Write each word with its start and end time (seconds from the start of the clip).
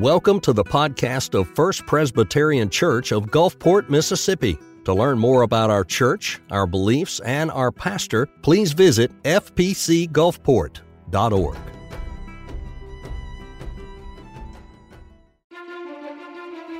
Welcome 0.00 0.40
to 0.40 0.52
the 0.52 0.64
podcast 0.64 1.38
of 1.38 1.46
First 1.54 1.86
Presbyterian 1.86 2.68
Church 2.68 3.12
of 3.12 3.26
Gulfport, 3.26 3.88
Mississippi. 3.88 4.58
To 4.86 4.92
learn 4.92 5.20
more 5.20 5.42
about 5.42 5.70
our 5.70 5.84
church, 5.84 6.40
our 6.50 6.66
beliefs, 6.66 7.20
and 7.20 7.48
our 7.52 7.70
pastor, 7.70 8.26
please 8.42 8.72
visit 8.72 9.12
fpcgulfport.org. 9.22 11.56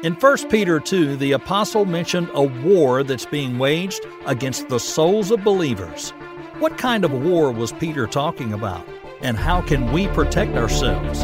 In 0.03 0.15
1 0.15 0.49
Peter 0.49 0.81
2, 0.81 1.17
the 1.17 1.31
apostle 1.31 1.85
mentioned 1.85 2.29
a 2.35 2.43
war 2.43 3.05
that's 3.05 3.27
being 3.27 3.61
waged 3.61 4.05
against 4.27 4.69
the 4.69 4.81
souls 4.81 5.31
of 5.31 5.45
believers. 5.45 6.11
What 6.59 6.79
kind 6.79 7.05
of 7.05 7.13
war 7.13 7.53
was 7.53 7.71
Peter 7.75 8.09
talking 8.09 8.53
about? 8.53 8.85
And 9.25 9.39
how 9.39 9.63
can 9.63 9.91
we 9.91 10.07
protect 10.09 10.55
ourselves? 10.55 11.21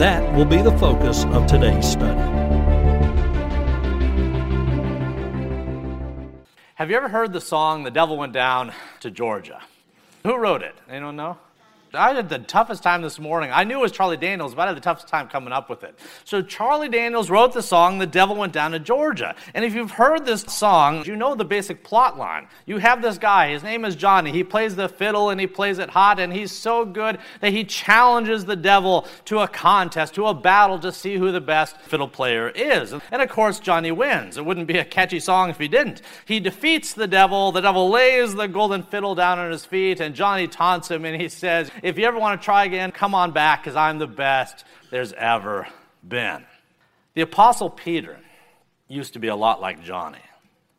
That 0.00 0.34
will 0.34 0.44
be 0.44 0.60
the 0.60 0.76
focus 0.76 1.24
of 1.26 1.46
today's 1.46 1.88
study. 1.88 2.18
Have 6.74 6.90
you 6.90 6.96
ever 6.96 7.08
heard 7.08 7.32
the 7.32 7.40
song 7.40 7.84
The 7.84 7.92
Devil 7.92 8.16
Went 8.16 8.32
Down 8.32 8.72
to 8.98 9.10
Georgia? 9.12 9.62
Who 10.24 10.36
wrote 10.36 10.62
it? 10.62 10.74
Anyone 10.90 11.14
know? 11.14 11.38
I 11.94 12.14
had 12.14 12.28
the 12.28 12.38
toughest 12.38 12.82
time 12.82 13.02
this 13.02 13.18
morning. 13.18 13.50
I 13.52 13.64
knew 13.64 13.78
it 13.78 13.82
was 13.82 13.92
Charlie 13.92 14.16
Daniels, 14.16 14.54
but 14.54 14.62
I 14.62 14.66
had 14.68 14.76
the 14.76 14.80
toughest 14.80 15.08
time 15.08 15.28
coming 15.28 15.52
up 15.52 15.70
with 15.70 15.84
it. 15.84 15.98
So 16.24 16.42
Charlie 16.42 16.88
Daniels 16.88 17.30
wrote 17.30 17.52
the 17.52 17.62
song 17.62 17.98
The 17.98 18.06
Devil 18.06 18.36
Went 18.36 18.52
Down 18.52 18.72
to 18.72 18.78
Georgia. 18.78 19.34
And 19.54 19.64
if 19.64 19.74
you've 19.74 19.92
heard 19.92 20.24
this 20.24 20.42
song, 20.42 21.04
you 21.04 21.16
know 21.16 21.34
the 21.34 21.44
basic 21.44 21.84
plot 21.84 22.18
line. 22.18 22.48
You 22.66 22.78
have 22.78 23.02
this 23.02 23.18
guy, 23.18 23.50
his 23.50 23.62
name 23.62 23.84
is 23.84 23.96
Johnny. 23.96 24.32
He 24.32 24.44
plays 24.44 24.76
the 24.76 24.88
fiddle 24.88 25.30
and 25.30 25.40
he 25.40 25.46
plays 25.46 25.78
it 25.78 25.90
hot, 25.90 26.18
and 26.18 26.32
he's 26.32 26.52
so 26.52 26.84
good 26.84 27.18
that 27.40 27.52
he 27.52 27.64
challenges 27.64 28.44
the 28.44 28.56
devil 28.56 29.06
to 29.26 29.40
a 29.40 29.48
contest, 29.48 30.14
to 30.14 30.26
a 30.26 30.34
battle 30.34 30.78
to 30.80 30.92
see 30.92 31.16
who 31.16 31.32
the 31.32 31.40
best 31.40 31.76
fiddle 31.78 32.08
player 32.08 32.48
is. 32.50 32.92
And 32.92 33.22
of 33.22 33.28
course, 33.28 33.60
Johnny 33.60 33.92
wins. 33.92 34.36
It 34.36 34.44
wouldn't 34.44 34.66
be 34.66 34.78
a 34.78 34.84
catchy 34.84 35.20
song 35.20 35.50
if 35.50 35.58
he 35.58 35.68
didn't. 35.68 36.02
He 36.24 36.40
defeats 36.40 36.92
the 36.92 37.06
devil, 37.06 37.52
the 37.52 37.60
devil 37.60 37.90
lays 37.90 38.34
the 38.34 38.46
golden 38.46 38.82
fiddle 38.82 39.14
down 39.14 39.38
on 39.38 39.50
his 39.50 39.64
feet, 39.64 40.00
and 40.00 40.14
Johnny 40.14 40.48
taunts 40.48 40.90
him 40.90 41.04
and 41.04 41.20
he 41.20 41.28
says, 41.28 41.70
if 41.84 41.98
you 41.98 42.06
ever 42.06 42.18
want 42.18 42.40
to 42.40 42.44
try 42.44 42.64
again, 42.64 42.92
come 42.92 43.14
on 43.14 43.32
back 43.32 43.62
because 43.62 43.76
I'm 43.76 43.98
the 43.98 44.06
best 44.06 44.64
there's 44.90 45.12
ever 45.12 45.68
been. 46.02 46.46
The 47.12 47.20
Apostle 47.20 47.68
Peter 47.68 48.18
used 48.88 49.12
to 49.12 49.18
be 49.18 49.28
a 49.28 49.36
lot 49.36 49.60
like 49.60 49.84
Johnny. 49.84 50.22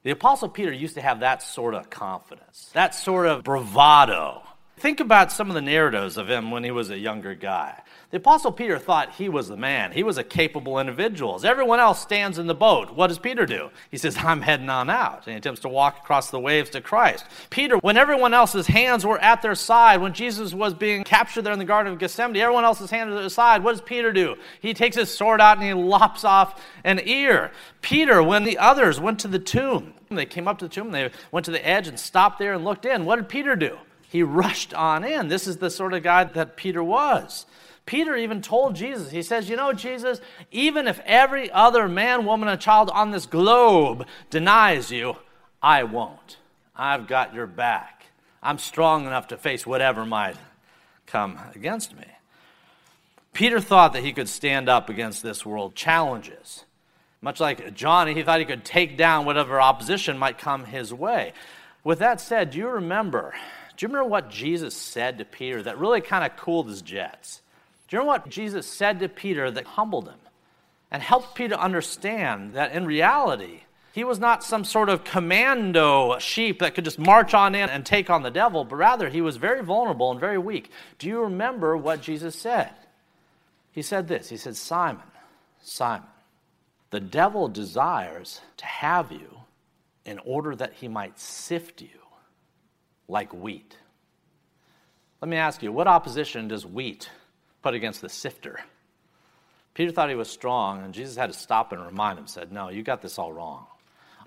The 0.01 0.09
Apostle 0.09 0.49
Peter 0.49 0.73
used 0.73 0.95
to 0.95 1.01
have 1.01 1.19
that 1.19 1.43
sort 1.43 1.75
of 1.75 1.91
confidence, 1.91 2.71
that 2.73 2.95
sort 2.95 3.27
of 3.27 3.43
bravado. 3.43 4.41
Think 4.77 4.99
about 4.99 5.31
some 5.31 5.49
of 5.49 5.53
the 5.53 5.61
narratives 5.61 6.17
of 6.17 6.27
him 6.27 6.49
when 6.49 6.63
he 6.63 6.71
was 6.71 6.89
a 6.89 6.97
younger 6.97 7.35
guy. 7.35 7.79
The 8.15 8.21
Apostle 8.21 8.53
Peter 8.53 8.79
thought 8.79 9.15
he 9.15 9.27
was 9.27 9.49
the 9.49 9.57
man. 9.57 9.91
He 9.91 10.01
was 10.01 10.17
a 10.17 10.23
capable 10.23 10.79
individual. 10.79 11.35
As 11.35 11.43
everyone 11.43 11.81
else 11.81 12.01
stands 12.01 12.37
in 12.37 12.47
the 12.47 12.55
boat, 12.55 12.95
what 12.95 13.07
does 13.07 13.19
Peter 13.19 13.45
do? 13.45 13.71
He 13.91 13.97
says, 13.97 14.15
I'm 14.15 14.39
heading 14.39 14.69
on 14.69 14.89
out. 14.89 15.25
And 15.25 15.33
he 15.33 15.37
attempts 15.37 15.59
to 15.63 15.67
walk 15.67 15.97
across 15.97 16.29
the 16.29 16.39
waves 16.39 16.69
to 16.69 16.79
Christ. 16.79 17.25
Peter, 17.49 17.77
when 17.79 17.97
everyone 17.97 18.33
else's 18.33 18.67
hands 18.67 19.05
were 19.05 19.19
at 19.19 19.41
their 19.41 19.53
side, 19.53 19.99
when 19.99 20.13
Jesus 20.13 20.53
was 20.53 20.73
being 20.73 21.03
captured 21.03 21.41
there 21.41 21.51
in 21.51 21.59
the 21.59 21.65
Garden 21.65 21.91
of 21.91 21.99
Gethsemane, 21.99 22.37
everyone 22.37 22.63
else's 22.63 22.89
hands 22.89 23.11
at 23.11 23.19
their 23.19 23.27
side, 23.27 23.65
what 23.65 23.73
does 23.73 23.81
Peter 23.81 24.13
do? 24.13 24.37
He 24.61 24.73
takes 24.73 24.95
his 24.95 25.13
sword 25.13 25.41
out 25.41 25.57
and 25.57 25.65
he 25.65 25.73
lops 25.73 26.23
off 26.23 26.63
an 26.85 27.01
ear. 27.03 27.51
Peter, 27.81 28.23
when 28.23 28.45
the 28.45 28.57
others 28.59 28.97
went 28.97 29.19
to 29.19 29.27
the 29.27 29.39
tomb, 29.39 29.93
they 30.09 30.25
came 30.25 30.47
up 30.47 30.59
to 30.59 30.69
the 30.69 30.73
tomb, 30.73 30.91
they 30.91 31.11
went 31.33 31.43
to 31.47 31.51
the 31.51 31.67
edge 31.67 31.89
and 31.89 31.99
stopped 31.99 32.39
there 32.39 32.53
and 32.53 32.63
looked 32.63 32.85
in. 32.85 33.03
What 33.03 33.17
did 33.17 33.27
Peter 33.27 33.57
do? 33.57 33.77
He 34.07 34.23
rushed 34.23 34.73
on 34.73 35.03
in. 35.03 35.27
This 35.27 35.47
is 35.47 35.57
the 35.57 35.69
sort 35.69 35.91
of 35.91 36.01
guy 36.01 36.23
that 36.23 36.55
Peter 36.55 36.81
was. 36.81 37.45
Peter 37.85 38.15
even 38.15 38.41
told 38.41 38.75
Jesus, 38.75 39.11
he 39.11 39.21
says, 39.21 39.49
You 39.49 39.55
know, 39.55 39.73
Jesus, 39.73 40.19
even 40.51 40.87
if 40.87 40.99
every 41.05 41.51
other 41.51 41.87
man, 41.87 42.25
woman, 42.25 42.49
and 42.49 42.59
child 42.59 42.89
on 42.89 43.11
this 43.11 43.25
globe 43.25 44.07
denies 44.29 44.91
you, 44.91 45.17
I 45.61 45.83
won't. 45.83 46.37
I've 46.75 47.07
got 47.07 47.33
your 47.33 47.47
back. 47.47 48.05
I'm 48.41 48.57
strong 48.57 49.05
enough 49.05 49.27
to 49.29 49.37
face 49.37 49.65
whatever 49.65 50.05
might 50.05 50.35
come 51.05 51.39
against 51.53 51.95
me. 51.95 52.05
Peter 53.33 53.59
thought 53.59 53.93
that 53.93 54.03
he 54.03 54.13
could 54.13 54.29
stand 54.29 54.69
up 54.69 54.89
against 54.89 55.21
this 55.21 55.45
world 55.45 55.75
challenges. 55.75 56.63
Much 57.21 57.39
like 57.39 57.73
Johnny, 57.73 58.13
he 58.13 58.23
thought 58.23 58.39
he 58.39 58.45
could 58.45 58.63
take 58.63 58.97
down 58.97 59.25
whatever 59.25 59.59
opposition 59.59 60.17
might 60.17 60.37
come 60.37 60.65
his 60.65 60.93
way. 60.93 61.33
With 61.83 61.99
that 61.99 62.21
said, 62.21 62.51
do 62.51 62.57
you 62.57 62.67
remember? 62.67 63.33
Do 63.75 63.83
you 63.83 63.87
remember 63.89 64.09
what 64.09 64.29
Jesus 64.29 64.75
said 64.75 65.17
to 65.17 65.25
Peter 65.25 65.61
that 65.63 65.77
really 65.77 66.01
kind 66.01 66.23
of 66.23 66.37
cooled 66.37 66.69
his 66.69 66.81
jets? 66.81 67.41
Do 67.87 67.97
you 67.97 68.01
know 68.01 68.07
what 68.07 68.29
Jesus 68.29 68.67
said 68.67 68.99
to 68.99 69.09
Peter 69.09 69.51
that 69.51 69.65
humbled 69.65 70.07
him 70.07 70.19
and 70.91 71.03
helped 71.03 71.35
Peter 71.35 71.55
understand 71.55 72.53
that 72.53 72.71
in 72.71 72.85
reality, 72.85 73.61
he 73.93 74.03
was 74.03 74.19
not 74.19 74.43
some 74.43 74.65
sort 74.65 74.89
of 74.89 75.03
commando 75.03 76.17
sheep 76.19 76.59
that 76.59 76.75
could 76.75 76.85
just 76.85 76.99
march 76.99 77.33
on 77.33 77.55
in 77.55 77.69
and 77.69 77.85
take 77.85 78.09
on 78.09 78.23
the 78.23 78.31
devil, 78.31 78.65
but 78.65 78.75
rather 78.75 79.09
he 79.09 79.21
was 79.21 79.37
very 79.37 79.63
vulnerable 79.63 80.11
and 80.11 80.19
very 80.19 80.37
weak. 80.37 80.69
Do 80.99 81.07
you 81.07 81.21
remember 81.21 81.77
what 81.77 82.01
Jesus 82.01 82.35
said? 82.35 82.71
He 83.71 83.81
said 83.81 84.07
this 84.07 84.29
He 84.29 84.37
said, 84.37 84.55
Simon, 84.55 85.03
Simon, 85.61 86.07
the 86.89 86.99
devil 86.99 87.47
desires 87.47 88.41
to 88.57 88.65
have 88.65 89.11
you 89.11 89.39
in 90.05 90.19
order 90.19 90.55
that 90.55 90.73
he 90.73 90.87
might 90.87 91.19
sift 91.19 91.81
you 91.81 91.99
like 93.07 93.33
wheat. 93.33 93.77
Let 95.21 95.29
me 95.29 95.37
ask 95.37 95.63
you, 95.63 95.71
what 95.71 95.87
opposition 95.87 96.47
does 96.47 96.65
wheat 96.65 97.09
put 97.65 97.73
against 97.73 98.01
the 98.01 98.09
sifter. 98.09 98.59
Peter 99.73 99.91
thought 99.91 100.09
he 100.09 100.15
was 100.15 100.29
strong, 100.29 100.83
and 100.83 100.93
Jesus 100.93 101.15
had 101.15 101.33
to 101.33 101.37
stop 101.37 101.71
and 101.71 101.83
remind 101.83 102.19
him, 102.19 102.27
said, 102.27 102.51
No, 102.51 102.69
you 102.69 102.83
got 102.83 103.01
this 103.01 103.17
all 103.17 103.33
wrong. 103.33 103.65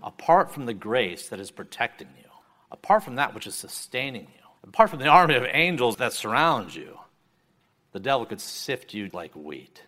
Apart 0.02 0.52
from 0.52 0.66
the 0.66 0.74
grace 0.74 1.28
that 1.28 1.38
is 1.38 1.52
protecting 1.52 2.08
you, 2.18 2.28
apart 2.72 3.04
from 3.04 3.14
that 3.14 3.36
which 3.36 3.46
is 3.46 3.54
sustaining 3.54 4.22
you, 4.22 4.44
apart 4.64 4.90
from 4.90 4.98
the 4.98 5.06
army 5.06 5.36
of 5.36 5.44
angels 5.52 5.98
that 5.98 6.12
surrounds 6.12 6.74
you, 6.74 6.98
the 7.92 8.00
devil 8.00 8.26
could 8.26 8.40
sift 8.40 8.92
you 8.92 9.08
like 9.12 9.36
wheat, 9.36 9.84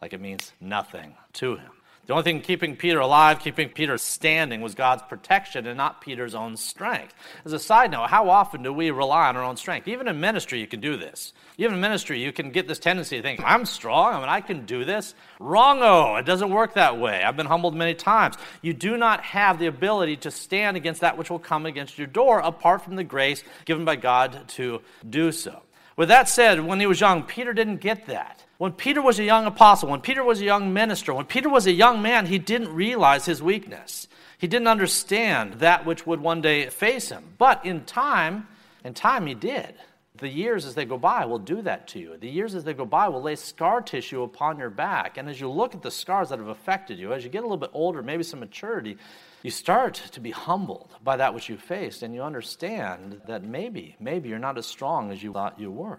like 0.00 0.12
it 0.12 0.20
means 0.20 0.52
nothing 0.60 1.16
to 1.32 1.56
him. 1.56 1.72
The 2.06 2.12
only 2.12 2.22
thing 2.22 2.42
keeping 2.42 2.76
Peter 2.76 3.00
alive, 3.00 3.38
keeping 3.38 3.70
Peter 3.70 3.96
standing, 3.96 4.60
was 4.60 4.74
God's 4.74 5.02
protection 5.02 5.66
and 5.66 5.76
not 5.76 6.02
Peter's 6.02 6.34
own 6.34 6.56
strength. 6.56 7.14
As 7.46 7.54
a 7.54 7.58
side 7.58 7.90
note, 7.90 8.10
how 8.10 8.28
often 8.28 8.62
do 8.62 8.72
we 8.72 8.90
rely 8.90 9.28
on 9.28 9.36
our 9.36 9.42
own 9.42 9.56
strength? 9.56 9.88
Even 9.88 10.06
in 10.06 10.20
ministry, 10.20 10.60
you 10.60 10.66
can 10.66 10.80
do 10.80 10.98
this. 10.98 11.32
Even 11.56 11.74
in 11.74 11.80
ministry, 11.80 12.22
you 12.22 12.30
can 12.30 12.50
get 12.50 12.68
this 12.68 12.78
tendency 12.78 13.16
to 13.16 13.22
think, 13.22 13.40
I'm 13.42 13.64
strong, 13.64 14.14
I 14.14 14.20
mean, 14.20 14.28
I 14.28 14.42
can 14.42 14.66
do 14.66 14.84
this. 14.84 15.14
Wrong-o, 15.40 16.16
it 16.16 16.26
doesn't 16.26 16.50
work 16.50 16.74
that 16.74 16.98
way. 16.98 17.22
I've 17.22 17.36
been 17.36 17.46
humbled 17.46 17.74
many 17.74 17.94
times. 17.94 18.36
You 18.60 18.74
do 18.74 18.98
not 18.98 19.22
have 19.22 19.58
the 19.58 19.66
ability 19.66 20.16
to 20.18 20.30
stand 20.30 20.76
against 20.76 21.00
that 21.00 21.16
which 21.16 21.30
will 21.30 21.38
come 21.38 21.64
against 21.64 21.96
your 21.96 22.06
door 22.06 22.40
apart 22.40 22.82
from 22.82 22.96
the 22.96 23.04
grace 23.04 23.42
given 23.64 23.86
by 23.86 23.96
God 23.96 24.48
to 24.48 24.82
do 25.08 25.32
so. 25.32 25.62
With 25.96 26.08
that 26.08 26.28
said, 26.28 26.60
when 26.60 26.80
he 26.80 26.86
was 26.86 27.00
young, 27.00 27.22
Peter 27.22 27.54
didn't 27.54 27.76
get 27.76 28.06
that. 28.06 28.43
When 28.58 28.72
Peter 28.72 29.02
was 29.02 29.18
a 29.18 29.24
young 29.24 29.46
apostle, 29.46 29.88
when 29.88 30.00
Peter 30.00 30.22
was 30.22 30.40
a 30.40 30.44
young 30.44 30.72
minister, 30.72 31.12
when 31.12 31.26
Peter 31.26 31.48
was 31.48 31.66
a 31.66 31.72
young 31.72 32.02
man, 32.02 32.26
he 32.26 32.38
didn't 32.38 32.72
realize 32.72 33.26
his 33.26 33.42
weakness. 33.42 34.06
He 34.38 34.46
didn't 34.46 34.68
understand 34.68 35.54
that 35.54 35.84
which 35.86 36.06
would 36.06 36.20
one 36.20 36.40
day 36.40 36.68
face 36.68 37.08
him. 37.08 37.34
But 37.38 37.64
in 37.66 37.84
time, 37.84 38.46
in 38.84 38.94
time 38.94 39.26
he 39.26 39.34
did. 39.34 39.74
The 40.18 40.28
years 40.28 40.64
as 40.64 40.76
they 40.76 40.84
go 40.84 40.96
by 40.96 41.24
will 41.24 41.40
do 41.40 41.60
that 41.62 41.88
to 41.88 41.98
you. 41.98 42.16
The 42.16 42.30
years 42.30 42.54
as 42.54 42.62
they 42.62 42.72
go 42.72 42.84
by 42.84 43.08
will 43.08 43.22
lay 43.22 43.34
scar 43.34 43.82
tissue 43.82 44.22
upon 44.22 44.58
your 44.58 44.70
back. 44.70 45.18
And 45.18 45.28
as 45.28 45.40
you 45.40 45.50
look 45.50 45.74
at 45.74 45.82
the 45.82 45.90
scars 45.90 46.28
that 46.28 46.38
have 46.38 46.46
affected 46.46 46.98
you, 46.98 47.12
as 47.12 47.24
you 47.24 47.30
get 47.30 47.40
a 47.40 47.46
little 47.46 47.56
bit 47.56 47.70
older, 47.72 48.00
maybe 48.00 48.22
some 48.22 48.38
maturity, 48.38 48.96
you 49.42 49.50
start 49.50 49.94
to 50.12 50.20
be 50.20 50.30
humbled 50.30 50.94
by 51.02 51.16
that 51.16 51.34
which 51.34 51.48
you 51.48 51.56
faced, 51.56 52.04
and 52.04 52.14
you 52.14 52.22
understand 52.22 53.20
that 53.26 53.42
maybe, 53.42 53.96
maybe 53.98 54.28
you're 54.28 54.38
not 54.38 54.56
as 54.56 54.66
strong 54.66 55.10
as 55.10 55.20
you 55.20 55.32
thought 55.32 55.58
you 55.58 55.72
were. 55.72 55.98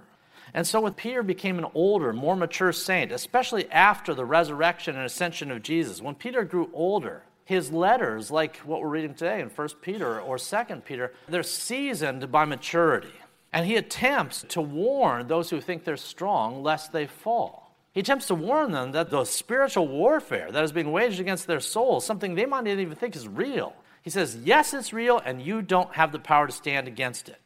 And 0.55 0.65
so, 0.65 0.79
when 0.79 0.93
Peter 0.93 1.21
became 1.21 1.59
an 1.59 1.67
older, 1.75 2.13
more 2.13 2.37
mature 2.37 2.71
saint, 2.71 3.11
especially 3.11 3.69
after 3.71 4.13
the 4.13 4.23
resurrection 4.23 4.95
and 4.95 5.03
ascension 5.03 5.51
of 5.51 5.61
Jesus, 5.61 6.01
when 6.01 6.15
Peter 6.15 6.45
grew 6.45 6.69
older, 6.71 7.23
his 7.43 7.73
letters, 7.73 8.31
like 8.31 8.55
what 8.59 8.79
we're 8.79 8.87
reading 8.87 9.15
today 9.15 9.41
in 9.41 9.49
1 9.49 9.67
Peter 9.81 10.17
or 10.17 10.37
2 10.37 10.57
Peter, 10.85 11.11
they're 11.27 11.43
seasoned 11.43 12.31
by 12.31 12.45
maturity. 12.45 13.11
And 13.51 13.65
he 13.65 13.75
attempts 13.75 14.45
to 14.47 14.61
warn 14.61 15.27
those 15.27 15.49
who 15.49 15.59
think 15.59 15.83
they're 15.83 15.97
strong 15.97 16.63
lest 16.63 16.93
they 16.93 17.05
fall. 17.05 17.75
He 17.91 17.99
attempts 17.99 18.27
to 18.27 18.35
warn 18.35 18.71
them 18.71 18.93
that 18.93 19.09
the 19.09 19.25
spiritual 19.25 19.89
warfare 19.89 20.53
that 20.53 20.63
is 20.63 20.71
being 20.71 20.93
waged 20.93 21.19
against 21.19 21.47
their 21.47 21.59
souls, 21.59 22.05
something 22.05 22.33
they 22.33 22.45
might 22.45 22.63
not 22.63 22.79
even 22.79 22.95
think 22.95 23.17
is 23.17 23.27
real. 23.27 23.73
He 24.03 24.09
says, 24.09 24.37
Yes, 24.37 24.73
it's 24.73 24.93
real, 24.93 25.19
and 25.19 25.41
you 25.41 25.61
don't 25.61 25.95
have 25.95 26.13
the 26.13 26.19
power 26.19 26.47
to 26.47 26.53
stand 26.53 26.87
against 26.87 27.27
it. 27.27 27.44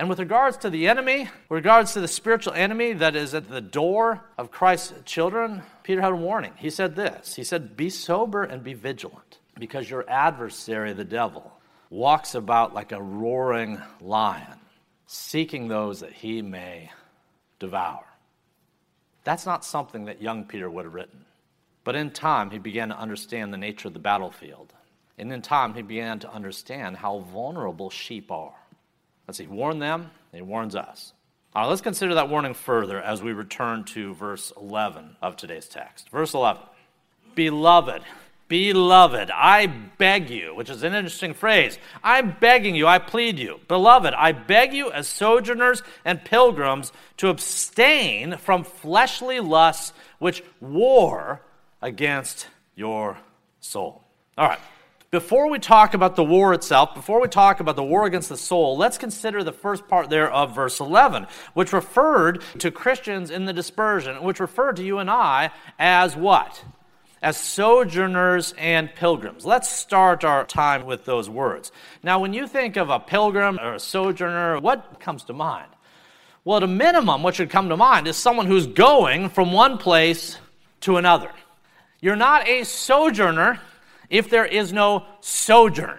And 0.00 0.08
with 0.08 0.18
regards 0.18 0.56
to 0.56 0.70
the 0.70 0.88
enemy, 0.88 1.28
with 1.50 1.56
regards 1.58 1.92
to 1.92 2.00
the 2.00 2.08
spiritual 2.08 2.54
enemy 2.54 2.94
that 2.94 3.14
is 3.14 3.34
at 3.34 3.50
the 3.50 3.60
door 3.60 4.24
of 4.38 4.50
Christ's 4.50 4.94
children, 5.04 5.62
Peter 5.82 6.00
had 6.00 6.12
a 6.12 6.16
warning. 6.16 6.54
He 6.56 6.70
said 6.70 6.96
this 6.96 7.34
He 7.34 7.44
said, 7.44 7.76
Be 7.76 7.90
sober 7.90 8.42
and 8.42 8.64
be 8.64 8.72
vigilant, 8.72 9.40
because 9.58 9.90
your 9.90 10.08
adversary, 10.08 10.94
the 10.94 11.04
devil, 11.04 11.52
walks 11.90 12.34
about 12.34 12.72
like 12.72 12.92
a 12.92 13.02
roaring 13.02 13.78
lion, 14.00 14.58
seeking 15.06 15.68
those 15.68 16.00
that 16.00 16.14
he 16.14 16.40
may 16.40 16.90
devour. 17.58 18.06
That's 19.24 19.44
not 19.44 19.66
something 19.66 20.06
that 20.06 20.22
young 20.22 20.44
Peter 20.44 20.70
would 20.70 20.86
have 20.86 20.94
written. 20.94 21.26
But 21.84 21.94
in 21.94 22.10
time, 22.10 22.50
he 22.50 22.58
began 22.58 22.88
to 22.88 22.98
understand 22.98 23.52
the 23.52 23.58
nature 23.58 23.88
of 23.88 23.92
the 23.92 24.00
battlefield. 24.00 24.72
And 25.18 25.30
in 25.30 25.42
time, 25.42 25.74
he 25.74 25.82
began 25.82 26.20
to 26.20 26.32
understand 26.32 26.96
how 26.96 27.18
vulnerable 27.18 27.90
sheep 27.90 28.32
are. 28.32 28.59
As 29.30 29.38
he 29.38 29.46
warned 29.46 29.80
them, 29.80 30.10
he 30.32 30.42
warns 30.42 30.74
us. 30.74 31.12
All 31.54 31.62
right, 31.62 31.68
let's 31.68 31.80
consider 31.80 32.14
that 32.14 32.28
warning 32.28 32.52
further 32.52 33.00
as 33.00 33.22
we 33.22 33.32
return 33.32 33.84
to 33.84 34.12
verse 34.12 34.52
11 34.56 35.18
of 35.22 35.36
today's 35.36 35.68
text. 35.68 36.08
Verse 36.08 36.34
11 36.34 36.60
Beloved, 37.36 38.02
beloved, 38.48 39.30
I 39.32 39.68
beg 39.68 40.30
you, 40.30 40.52
which 40.56 40.68
is 40.68 40.82
an 40.82 40.96
interesting 40.96 41.32
phrase. 41.32 41.78
I'm 42.02 42.38
begging 42.40 42.74
you, 42.74 42.88
I 42.88 42.98
plead 42.98 43.38
you. 43.38 43.60
Beloved, 43.68 44.14
I 44.14 44.32
beg 44.32 44.74
you 44.74 44.90
as 44.90 45.06
sojourners 45.06 45.84
and 46.04 46.24
pilgrims 46.24 46.92
to 47.18 47.28
abstain 47.28 48.36
from 48.36 48.64
fleshly 48.64 49.38
lusts 49.38 49.92
which 50.18 50.42
war 50.60 51.40
against 51.80 52.48
your 52.74 53.16
soul. 53.60 54.02
All 54.36 54.48
right. 54.48 54.58
Before 55.10 55.50
we 55.50 55.58
talk 55.58 55.94
about 55.94 56.14
the 56.14 56.22
war 56.22 56.54
itself, 56.54 56.94
before 56.94 57.20
we 57.20 57.26
talk 57.26 57.58
about 57.58 57.74
the 57.74 57.82
war 57.82 58.06
against 58.06 58.28
the 58.28 58.36
soul, 58.36 58.76
let's 58.76 58.96
consider 58.96 59.42
the 59.42 59.52
first 59.52 59.88
part 59.88 60.08
there 60.08 60.30
of 60.30 60.54
verse 60.54 60.78
11, 60.78 61.26
which 61.52 61.72
referred 61.72 62.44
to 62.60 62.70
Christians 62.70 63.28
in 63.28 63.44
the 63.44 63.52
dispersion, 63.52 64.22
which 64.22 64.38
referred 64.38 64.76
to 64.76 64.84
you 64.84 64.98
and 64.98 65.10
I 65.10 65.50
as 65.80 66.14
what? 66.14 66.64
As 67.20 67.36
sojourners 67.36 68.54
and 68.56 68.94
pilgrims. 68.94 69.44
Let's 69.44 69.68
start 69.68 70.22
our 70.22 70.44
time 70.44 70.86
with 70.86 71.06
those 71.06 71.28
words. 71.28 71.72
Now, 72.04 72.20
when 72.20 72.32
you 72.32 72.46
think 72.46 72.76
of 72.76 72.88
a 72.88 73.00
pilgrim 73.00 73.58
or 73.60 73.74
a 73.74 73.80
sojourner, 73.80 74.60
what 74.60 75.00
comes 75.00 75.24
to 75.24 75.32
mind? 75.32 75.72
Well, 76.44 76.58
at 76.58 76.62
a 76.62 76.68
minimum, 76.68 77.24
what 77.24 77.34
should 77.34 77.50
come 77.50 77.68
to 77.70 77.76
mind 77.76 78.06
is 78.06 78.16
someone 78.16 78.46
who's 78.46 78.68
going 78.68 79.30
from 79.30 79.50
one 79.50 79.76
place 79.76 80.38
to 80.82 80.98
another. 80.98 81.32
You're 82.00 82.14
not 82.14 82.46
a 82.46 82.62
sojourner 82.62 83.58
if 84.10 84.28
there 84.28 84.44
is 84.44 84.72
no 84.72 85.06
sojourn. 85.20 85.98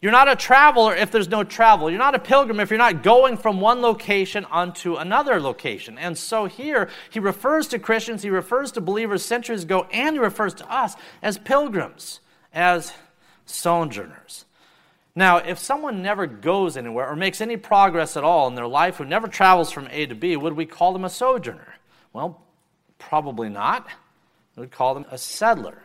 You're 0.00 0.12
not 0.12 0.28
a 0.28 0.36
traveler 0.36 0.94
if 0.94 1.10
there's 1.10 1.28
no 1.28 1.42
travel. 1.42 1.90
You're 1.90 1.98
not 1.98 2.14
a 2.14 2.20
pilgrim 2.20 2.60
if 2.60 2.70
you're 2.70 2.78
not 2.78 3.02
going 3.02 3.36
from 3.36 3.60
one 3.60 3.82
location 3.82 4.44
onto 4.44 4.94
another 4.94 5.40
location. 5.40 5.98
And 5.98 6.16
so 6.16 6.46
here, 6.46 6.88
he 7.10 7.18
refers 7.18 7.66
to 7.68 7.80
Christians, 7.80 8.22
he 8.22 8.30
refers 8.30 8.70
to 8.72 8.80
believers 8.80 9.24
centuries 9.24 9.64
ago, 9.64 9.88
and 9.92 10.14
he 10.14 10.20
refers 10.20 10.54
to 10.54 10.72
us 10.72 10.94
as 11.20 11.36
pilgrims, 11.36 12.20
as 12.52 12.92
sojourners. 13.44 14.44
Now, 15.16 15.38
if 15.38 15.58
someone 15.58 16.00
never 16.00 16.28
goes 16.28 16.76
anywhere 16.76 17.08
or 17.08 17.16
makes 17.16 17.40
any 17.40 17.56
progress 17.56 18.16
at 18.16 18.22
all 18.22 18.46
in 18.46 18.54
their 18.54 18.68
life, 18.68 18.98
who 18.98 19.04
never 19.04 19.26
travels 19.26 19.72
from 19.72 19.88
A 19.90 20.06
to 20.06 20.14
B, 20.14 20.36
would 20.36 20.52
we 20.52 20.64
call 20.64 20.92
them 20.92 21.04
a 21.04 21.10
sojourner? 21.10 21.74
Well, 22.12 22.40
probably 23.00 23.48
not. 23.48 23.88
We 24.54 24.60
would 24.60 24.70
call 24.70 24.94
them 24.94 25.06
a 25.10 25.18
settler. 25.18 25.82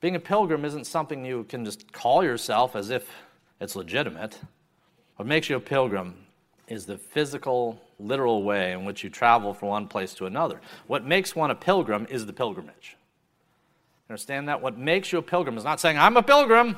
Being 0.00 0.16
a 0.16 0.20
pilgrim 0.20 0.64
isn't 0.64 0.86
something 0.86 1.24
you 1.24 1.44
can 1.44 1.64
just 1.64 1.92
call 1.92 2.24
yourself 2.24 2.74
as 2.74 2.90
if 2.90 3.08
it's 3.60 3.76
legitimate. 3.76 4.38
What 5.16 5.28
makes 5.28 5.50
you 5.50 5.56
a 5.56 5.60
pilgrim 5.60 6.26
is 6.68 6.86
the 6.86 6.96
physical, 6.96 7.80
literal 7.98 8.42
way 8.42 8.72
in 8.72 8.84
which 8.84 9.04
you 9.04 9.10
travel 9.10 9.52
from 9.52 9.68
one 9.68 9.88
place 9.88 10.14
to 10.14 10.26
another. 10.26 10.60
What 10.86 11.04
makes 11.04 11.36
one 11.36 11.50
a 11.50 11.54
pilgrim 11.54 12.06
is 12.08 12.24
the 12.24 12.32
pilgrimage. 12.32 12.96
Understand 14.08 14.48
that? 14.48 14.62
What 14.62 14.78
makes 14.78 15.12
you 15.12 15.18
a 15.18 15.22
pilgrim 15.22 15.58
is 15.58 15.64
not 15.64 15.80
saying, 15.80 15.98
I'm 15.98 16.16
a 16.16 16.22
pilgrim. 16.22 16.76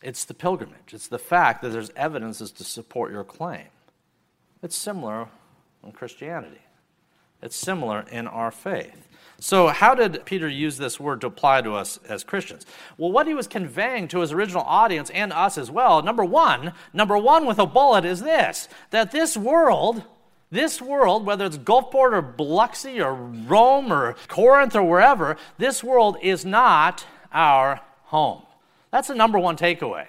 It's 0.00 0.24
the 0.24 0.34
pilgrimage. 0.34 0.92
It's 0.92 1.08
the 1.08 1.18
fact 1.18 1.62
that 1.62 1.70
there's 1.70 1.90
evidences 1.96 2.52
to 2.52 2.64
support 2.64 3.10
your 3.10 3.24
claim. 3.24 3.66
It's 4.62 4.76
similar 4.76 5.28
in 5.82 5.92
Christianity, 5.92 6.60
it's 7.42 7.56
similar 7.56 8.04
in 8.10 8.26
our 8.26 8.50
faith. 8.50 9.05
So, 9.38 9.68
how 9.68 9.94
did 9.94 10.24
Peter 10.24 10.48
use 10.48 10.78
this 10.78 10.98
word 10.98 11.20
to 11.20 11.26
apply 11.26 11.60
to 11.62 11.74
us 11.74 11.98
as 12.08 12.24
Christians? 12.24 12.64
Well, 12.96 13.12
what 13.12 13.26
he 13.26 13.34
was 13.34 13.46
conveying 13.46 14.08
to 14.08 14.20
his 14.20 14.32
original 14.32 14.62
audience 14.62 15.10
and 15.10 15.32
us 15.32 15.58
as 15.58 15.70
well, 15.70 16.02
number 16.02 16.24
one, 16.24 16.72
number 16.94 17.18
one 17.18 17.44
with 17.44 17.58
a 17.58 17.66
bullet 17.66 18.04
is 18.04 18.20
this 18.20 18.68
that 18.90 19.10
this 19.10 19.36
world, 19.36 20.02
this 20.50 20.80
world, 20.80 21.26
whether 21.26 21.44
it's 21.44 21.58
Gulfport 21.58 22.14
or 22.14 22.22
Biloxi 22.22 23.00
or 23.00 23.14
Rome 23.14 23.92
or 23.92 24.16
Corinth 24.28 24.74
or 24.74 24.82
wherever, 24.82 25.36
this 25.58 25.84
world 25.84 26.16
is 26.22 26.44
not 26.46 27.04
our 27.30 27.80
home. 28.04 28.42
That's 28.90 29.08
the 29.08 29.14
number 29.14 29.38
one 29.38 29.58
takeaway. 29.58 30.06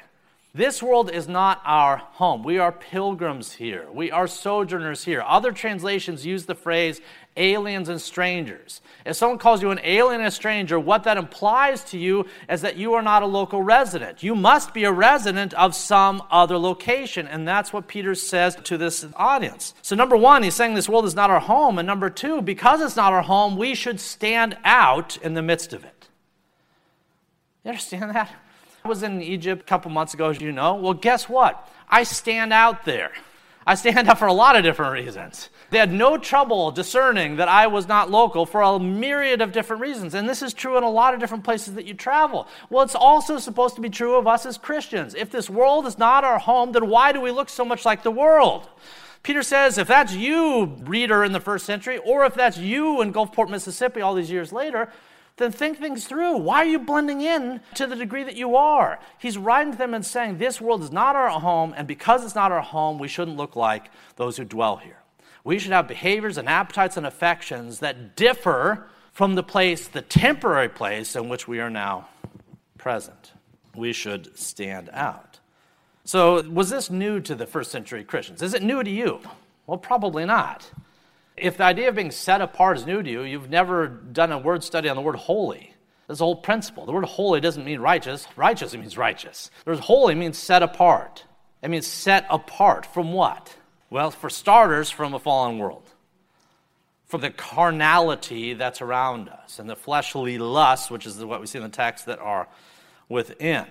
This 0.58 0.82
world 0.82 1.12
is 1.12 1.28
not 1.28 1.62
our 1.66 1.98
home. 1.98 2.42
We 2.42 2.58
are 2.58 2.72
pilgrims 2.72 3.54
here. 3.54 3.86
We 3.94 4.10
are 4.10 4.26
sojourners 4.26 5.04
here. 5.04 5.24
Other 5.24 5.52
translations 5.52 6.26
use 6.26 6.48
the 6.48 6.56
phrase 6.56 7.00
aliens 7.36 7.90
and 7.90 8.02
strangers. 8.02 8.82
If 9.06 9.18
someone 9.18 9.38
calls 9.38 9.62
you 9.62 9.70
an 9.70 9.80
alien 9.84 10.20
and 10.20 10.28
a 10.28 10.32
stranger, 10.32 10.80
what 10.80 11.04
that 11.04 11.16
implies 11.16 11.84
to 11.92 12.00
you 12.00 12.26
is 12.50 12.62
that 12.62 12.76
you 12.76 12.96
are 12.96 13.04
not 13.04 13.22
a 13.22 13.28
local 13.28 13.62
resident. 13.62 14.24
You 14.24 14.34
must 14.34 14.74
be 14.74 14.86
a 14.86 14.92
resident 14.92 15.54
of 15.54 15.76
some 15.76 16.24
other 16.32 16.58
location. 16.58 17.28
And 17.28 17.48
that's 17.48 17.72
what 17.72 17.88
Peter 17.88 18.16
says 18.16 18.56
to 18.64 18.80
this 18.80 19.06
audience. 19.16 19.76
So, 19.84 19.96
number 19.96 20.18
one, 20.18 20.42
he's 20.42 20.56
saying 20.56 20.74
this 20.74 20.90
world 20.90 21.06
is 21.06 21.14
not 21.14 21.30
our 21.30 21.40
home. 21.40 21.78
And 21.78 21.86
number 21.86 22.10
two, 22.10 22.42
because 22.42 22.82
it's 22.82 22.96
not 22.96 23.14
our 23.14 23.22
home, 23.22 23.58
we 23.58 23.76
should 23.76 24.00
stand 24.00 24.58
out 24.66 25.18
in 25.18 25.36
the 25.36 25.44
midst 25.44 25.72
of 25.72 25.86
it. 25.86 26.08
You 27.64 27.70
understand 27.70 28.10
that? 28.16 28.32
Was 28.88 29.04
in 29.04 29.22
Egypt 29.22 29.62
a 29.62 29.66
couple 29.66 29.92
months 29.92 30.14
ago, 30.14 30.30
as 30.30 30.42
you 30.42 30.52
know. 30.52 30.76
Well, 30.76 30.94
guess 30.94 31.28
what? 31.28 31.70
I 31.90 32.04
stand 32.04 32.54
out 32.54 32.86
there. 32.86 33.12
I 33.66 33.76
stand 33.76 34.08
out 34.08 34.18
for 34.18 34.28
a 34.28 34.34
lot 34.34 34.56
of 34.56 34.64
different 34.64 34.94
reasons. 34.94 35.50
They 35.72 35.78
had 35.78 35.92
no 35.92 36.18
trouble 36.18 36.72
discerning 36.72 37.36
that 37.36 37.50
I 37.50 37.68
was 37.68 37.86
not 37.86 38.10
local 38.10 38.46
for 38.46 38.62
a 38.62 38.80
myriad 38.80 39.42
of 39.42 39.52
different 39.52 39.82
reasons. 39.82 40.14
And 40.14 40.30
this 40.30 40.42
is 40.42 40.54
true 40.54 40.78
in 40.78 40.84
a 40.84 40.90
lot 40.90 41.14
of 41.14 41.20
different 41.20 41.44
places 41.44 41.76
that 41.76 41.86
you 41.86 41.94
travel. 41.94 42.48
Well, 42.70 42.84
it's 42.84 42.96
also 42.96 43.38
supposed 43.38 43.76
to 43.76 43.82
be 43.82 43.90
true 43.90 44.16
of 44.16 44.26
us 44.26 44.46
as 44.46 44.58
Christians. 44.58 45.14
If 45.16 45.32
this 45.32 45.50
world 45.50 45.86
is 45.86 45.98
not 45.98 46.24
our 46.24 46.40
home, 46.40 46.72
then 46.72 46.88
why 46.88 47.12
do 47.12 47.20
we 47.20 47.32
look 47.32 47.50
so 47.50 47.66
much 47.66 47.84
like 47.84 48.04
the 48.04 48.12
world? 48.12 48.70
Peter 49.22 49.44
says 49.44 49.78
if 49.78 49.90
that's 49.90 50.14
you, 50.14 50.78
reader 50.86 51.26
in 51.26 51.34
the 51.34 51.42
first 51.42 51.66
century, 51.66 51.98
or 52.06 52.24
if 52.24 52.34
that's 52.34 52.58
you 52.58 53.02
in 53.02 53.12
Gulfport, 53.12 53.50
Mississippi, 53.50 54.00
all 54.00 54.16
these 54.16 54.32
years 54.32 54.54
later, 54.54 54.90
then 55.38 55.52
think 55.52 55.78
things 55.78 56.06
through. 56.06 56.38
Why 56.38 56.58
are 56.58 56.66
you 56.66 56.80
blending 56.80 57.22
in 57.22 57.62
to 57.76 57.88
the 57.88 57.96
degree 57.96 58.24
that 58.24 58.36
you 58.36 58.56
are? 58.56 59.00
He's 59.18 59.38
writing 59.38 59.72
to 59.72 59.78
them 59.78 59.94
and 59.94 60.06
saying, 60.06 60.38
This 60.38 60.60
world 60.60 60.84
is 60.84 60.92
not 60.92 61.16
our 61.16 61.30
home, 61.30 61.74
and 61.78 61.88
because 61.88 62.26
it's 62.26 62.36
not 62.36 62.52
our 62.52 62.62
home, 62.62 62.98
we 62.98 63.08
shouldn't 63.08 63.38
look 63.38 63.56
like 63.56 63.90
those 64.16 64.38
who 64.38 64.44
dwell 64.44 64.78
here. 64.78 64.98
We 65.44 65.60
should 65.60 65.72
have 65.72 65.88
behaviors 65.88 66.38
and 66.38 66.50
appetites 66.50 66.98
and 66.98 67.06
affections 67.06 67.80
that 67.80 68.16
differ 68.16 68.88
from 69.14 69.36
the 69.36 69.44
place, 69.44 69.88
the 69.88 70.02
temporary 70.02 70.70
place 70.70 71.16
in 71.16 71.30
which 71.30 71.48
we 71.48 71.60
are 71.60 71.70
now 71.70 72.10
present. 72.78 73.32
We 73.76 73.94
should 73.94 74.38
stand 74.38 74.90
out. 74.92 75.40
So, 76.04 76.42
was 76.50 76.70
this 76.70 76.90
new 76.90 77.20
to 77.22 77.36
the 77.36 77.46
first 77.46 77.72
century 77.72 78.04
Christians? 78.04 78.42
Is 78.42 78.54
it 78.54 78.64
new 78.64 78.84
to 78.84 78.90
you? 78.90 79.22
Well, 79.68 79.78
probably 79.78 80.26
not. 80.26 80.72
If 81.38 81.58
the 81.58 81.64
idea 81.64 81.90
of 81.90 81.96
being 81.96 82.12
set 82.12 82.42
apart 82.42 82.78
is 82.78 82.86
new 82.86 83.04
to 83.04 83.10
you, 83.10 83.22
you've 83.22 83.50
never 83.50 83.88
done 83.88 84.32
a 84.32 84.40
word 84.40 84.64
study 84.64 84.90
on 84.90 84.96
the 84.96 85.02
word 85.02 85.16
holy. 85.16 85.74
That's 86.08 86.20
whole 86.20 86.36
principle. 86.36 86.86
The 86.86 86.92
word 86.92 87.06
holy 87.06 87.40
doesn't 87.40 87.64
mean 87.64 87.80
righteous. 87.80 88.28
Righteous 88.36 88.74
means 88.74 88.98
righteous. 88.98 89.52
The 89.66 89.72
word 89.72 89.80
holy 89.82 90.16
means 90.16 90.38
set 90.38 90.64
apart. 90.64 91.26
It 91.62 91.70
means 91.70 91.86
set 91.86 92.26
apart 92.30 92.86
from 92.86 93.14
what? 93.14 93.56
Well, 93.90 94.12
for 94.12 94.30
starters, 94.30 94.90
from 94.90 95.14
a 95.14 95.20
fallen 95.20 95.60
world. 95.60 95.94
From 97.06 97.22
the 97.22 97.30
carnality 97.30 98.54
that's 98.54 98.82
around 98.82 99.30
us 99.30 99.60
and 99.60 99.70
the 99.70 99.76
fleshly 99.76 100.38
lusts, 100.38 100.90
which 100.90 101.06
is 101.06 101.24
what 101.24 101.40
we 101.40 101.48
see 101.48 101.58
in 101.60 101.64
the 101.64 101.70
text, 101.70 102.06
that 102.06 102.20
are 102.20 102.48
within. 103.10 103.66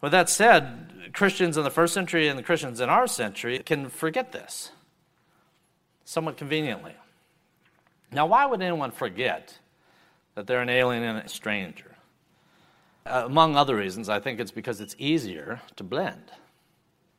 With 0.00 0.12
that 0.12 0.28
said, 0.28 1.12
Christians 1.12 1.56
in 1.56 1.64
the 1.64 1.70
first 1.70 1.94
century 1.94 2.28
and 2.28 2.38
the 2.38 2.42
Christians 2.42 2.80
in 2.80 2.88
our 2.88 3.06
century 3.06 3.58
can 3.60 3.88
forget 3.88 4.32
this 4.32 4.72
somewhat 6.10 6.36
conveniently. 6.36 6.94
Now, 8.10 8.26
why 8.26 8.44
would 8.44 8.60
anyone 8.60 8.90
forget 8.90 9.56
that 10.34 10.48
they're 10.48 10.60
an 10.60 10.68
alien 10.68 11.04
and 11.04 11.18
a 11.18 11.28
stranger? 11.28 11.94
Uh, 13.06 13.22
among 13.26 13.54
other 13.54 13.76
reasons, 13.76 14.08
I 14.08 14.18
think 14.18 14.40
it's 14.40 14.50
because 14.50 14.80
it's 14.80 14.96
easier 14.98 15.60
to 15.76 15.84
blend. 15.84 16.32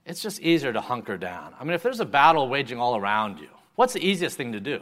It's 0.05 0.21
just 0.21 0.41
easier 0.41 0.73
to 0.73 0.81
hunker 0.81 1.17
down. 1.17 1.55
I 1.57 1.63
mean, 1.63 1.73
if 1.73 1.81
there's 1.81 2.01
a 2.01 2.05
battle 2.05 2.49
waging 2.49 2.79
all 2.79 2.97
around 2.97 3.39
you, 3.39 3.47
what's 3.75 3.93
the 3.93 4.05
easiest 4.05 4.35
thing 4.35 4.51
to 4.51 4.59
do? 4.59 4.81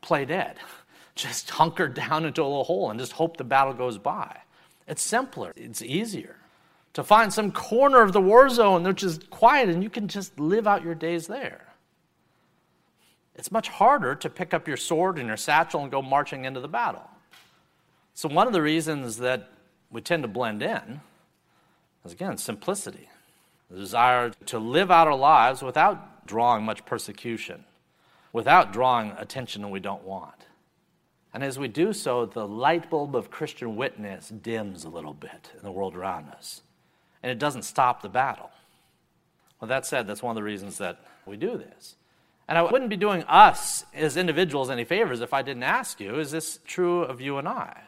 Play 0.00 0.24
dead. 0.24 0.56
Just 1.16 1.50
hunker 1.50 1.88
down 1.88 2.24
into 2.24 2.40
a 2.40 2.44
little 2.44 2.64
hole 2.64 2.90
and 2.90 2.98
just 2.98 3.12
hope 3.12 3.36
the 3.36 3.44
battle 3.44 3.74
goes 3.74 3.98
by. 3.98 4.38
It's 4.86 5.02
simpler, 5.02 5.52
it's 5.56 5.82
easier 5.82 6.36
to 6.94 7.02
find 7.02 7.30
some 7.30 7.50
corner 7.52 8.00
of 8.00 8.12
the 8.12 8.20
war 8.22 8.48
zone 8.48 8.84
which 8.84 9.02
is 9.02 9.18
quiet 9.28 9.68
and 9.68 9.82
you 9.82 9.90
can 9.90 10.08
just 10.08 10.38
live 10.38 10.66
out 10.66 10.84
your 10.84 10.94
days 10.94 11.26
there. 11.26 11.69
It's 13.40 13.50
much 13.50 13.70
harder 13.70 14.14
to 14.16 14.28
pick 14.28 14.52
up 14.52 14.68
your 14.68 14.76
sword 14.76 15.18
and 15.18 15.26
your 15.26 15.38
satchel 15.38 15.80
and 15.80 15.90
go 15.90 16.02
marching 16.02 16.44
into 16.44 16.60
the 16.60 16.68
battle. 16.68 17.08
So, 18.12 18.28
one 18.28 18.46
of 18.46 18.52
the 18.52 18.60
reasons 18.60 19.16
that 19.16 19.48
we 19.90 20.02
tend 20.02 20.24
to 20.24 20.28
blend 20.28 20.62
in 20.62 21.00
is 22.04 22.12
again 22.12 22.36
simplicity, 22.36 23.08
the 23.70 23.78
desire 23.78 24.32
to 24.44 24.58
live 24.58 24.90
out 24.90 25.08
our 25.08 25.16
lives 25.16 25.62
without 25.62 26.26
drawing 26.26 26.64
much 26.64 26.84
persecution, 26.84 27.64
without 28.30 28.74
drawing 28.74 29.12
attention 29.12 29.62
that 29.62 29.68
we 29.68 29.80
don't 29.80 30.04
want. 30.04 30.44
And 31.32 31.42
as 31.42 31.58
we 31.58 31.66
do 31.66 31.94
so, 31.94 32.26
the 32.26 32.46
light 32.46 32.90
bulb 32.90 33.16
of 33.16 33.30
Christian 33.30 33.74
witness 33.74 34.28
dims 34.28 34.84
a 34.84 34.90
little 34.90 35.14
bit 35.14 35.48
in 35.56 35.62
the 35.62 35.72
world 35.72 35.96
around 35.96 36.28
us. 36.28 36.60
And 37.22 37.32
it 37.32 37.38
doesn't 37.38 37.62
stop 37.62 38.02
the 38.02 38.10
battle. 38.10 38.50
Well, 39.58 39.68
that 39.68 39.86
said, 39.86 40.06
that's 40.06 40.22
one 40.22 40.32
of 40.32 40.36
the 40.36 40.42
reasons 40.42 40.76
that 40.76 41.02
we 41.24 41.38
do 41.38 41.56
this. 41.56 41.96
And 42.50 42.58
I 42.58 42.62
wouldn't 42.62 42.90
be 42.90 42.96
doing 42.96 43.22
us 43.28 43.84
as 43.94 44.16
individuals 44.16 44.70
any 44.70 44.82
favors 44.82 45.20
if 45.20 45.32
I 45.32 45.40
didn't 45.40 45.62
ask 45.62 46.00
you 46.00 46.18
is 46.18 46.32
this 46.32 46.58
true 46.66 47.02
of 47.02 47.20
you 47.20 47.38
and 47.38 47.46
I? 47.46 47.82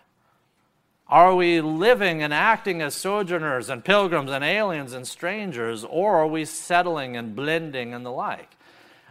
Are 1.09 1.35
we 1.35 1.61
living 1.61 2.23
and 2.23 2.33
acting 2.33 2.81
as 2.81 2.95
sojourners 2.95 3.69
and 3.69 3.85
pilgrims 3.85 4.31
and 4.31 4.45
aliens 4.45 4.92
and 4.92 5.04
strangers, 5.04 5.85
or 5.85 6.16
are 6.19 6.28
we 6.28 6.45
settling 6.45 7.16
and 7.16 7.35
blending 7.35 7.92
and 7.92 8.07
the 8.07 8.12
like? 8.12 8.50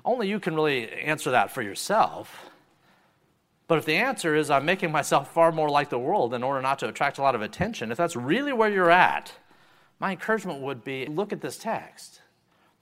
Only 0.06 0.30
you 0.30 0.40
can 0.40 0.56
really 0.56 0.90
answer 0.90 1.32
that 1.32 1.52
for 1.52 1.62
yourself. 1.62 2.50
But 3.68 3.78
if 3.78 3.84
the 3.84 3.98
answer 3.98 4.38
is 4.38 4.50
I'm 4.50 4.64
making 4.64 4.94
myself 4.94 5.34
far 5.34 5.52
more 5.52 5.70
like 5.70 5.90
the 5.90 6.00
world 6.00 6.34
in 6.34 6.44
order 6.44 6.62
not 6.62 6.80
to 6.80 6.88
attract 6.88 7.18
a 7.18 7.22
lot 7.22 7.36
of 7.36 7.42
attention, 7.42 7.92
if 7.92 7.98
that's 7.98 8.16
really 8.16 8.54
where 8.54 8.70
you're 8.70 8.90
at, 8.90 9.34
my 10.00 10.12
encouragement 10.12 10.62
would 10.62 10.86
be 10.86 11.08
look 11.08 11.34
at 11.34 11.42
this 11.42 11.58
text. 11.58 12.22